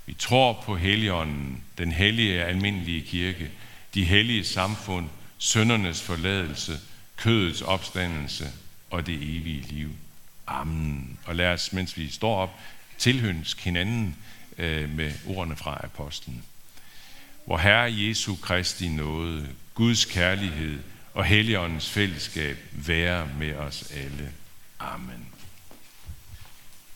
Vi 0.07 0.15
tror 0.15 0.63
på 0.65 0.77
Helligånden, 0.77 1.65
den 1.79 1.93
hellige 1.93 2.45
almindelige 2.45 3.03
kirke, 3.03 3.51
de 3.95 4.05
hellige 4.05 4.45
samfund, 4.45 5.09
søndernes 5.39 6.03
forladelse, 6.03 6.81
kødets 7.17 7.63
opstandelse 7.63 8.49
og 8.91 9.07
det 9.07 9.15
evige 9.15 9.61
liv. 9.61 9.91
Amen. 10.47 11.19
Og 11.25 11.37
lad 11.37 11.47
os, 11.47 11.73
mens 11.73 11.99
vi 11.99 12.11
står 12.11 12.37
op, 12.37 12.61
tilhønsk 12.99 13.61
hinanden 13.61 14.17
øh, 14.59 14.97
med 14.97 15.13
ordene 15.27 15.57
fra 15.57 15.81
apostlen. 15.85 16.45
Hvor 17.45 17.59
Herre 17.59 17.95
Jesu 17.95 18.35
Kristi 18.37 18.89
nåde, 18.89 19.49
Guds 19.75 20.05
kærlighed 20.05 20.79
og 21.15 21.25
Helligåndens 21.25 21.91
fællesskab 21.91 22.59
være 22.73 23.29
med 23.39 23.55
os 23.55 23.91
alle. 23.91 24.33
Amen. 24.81 25.34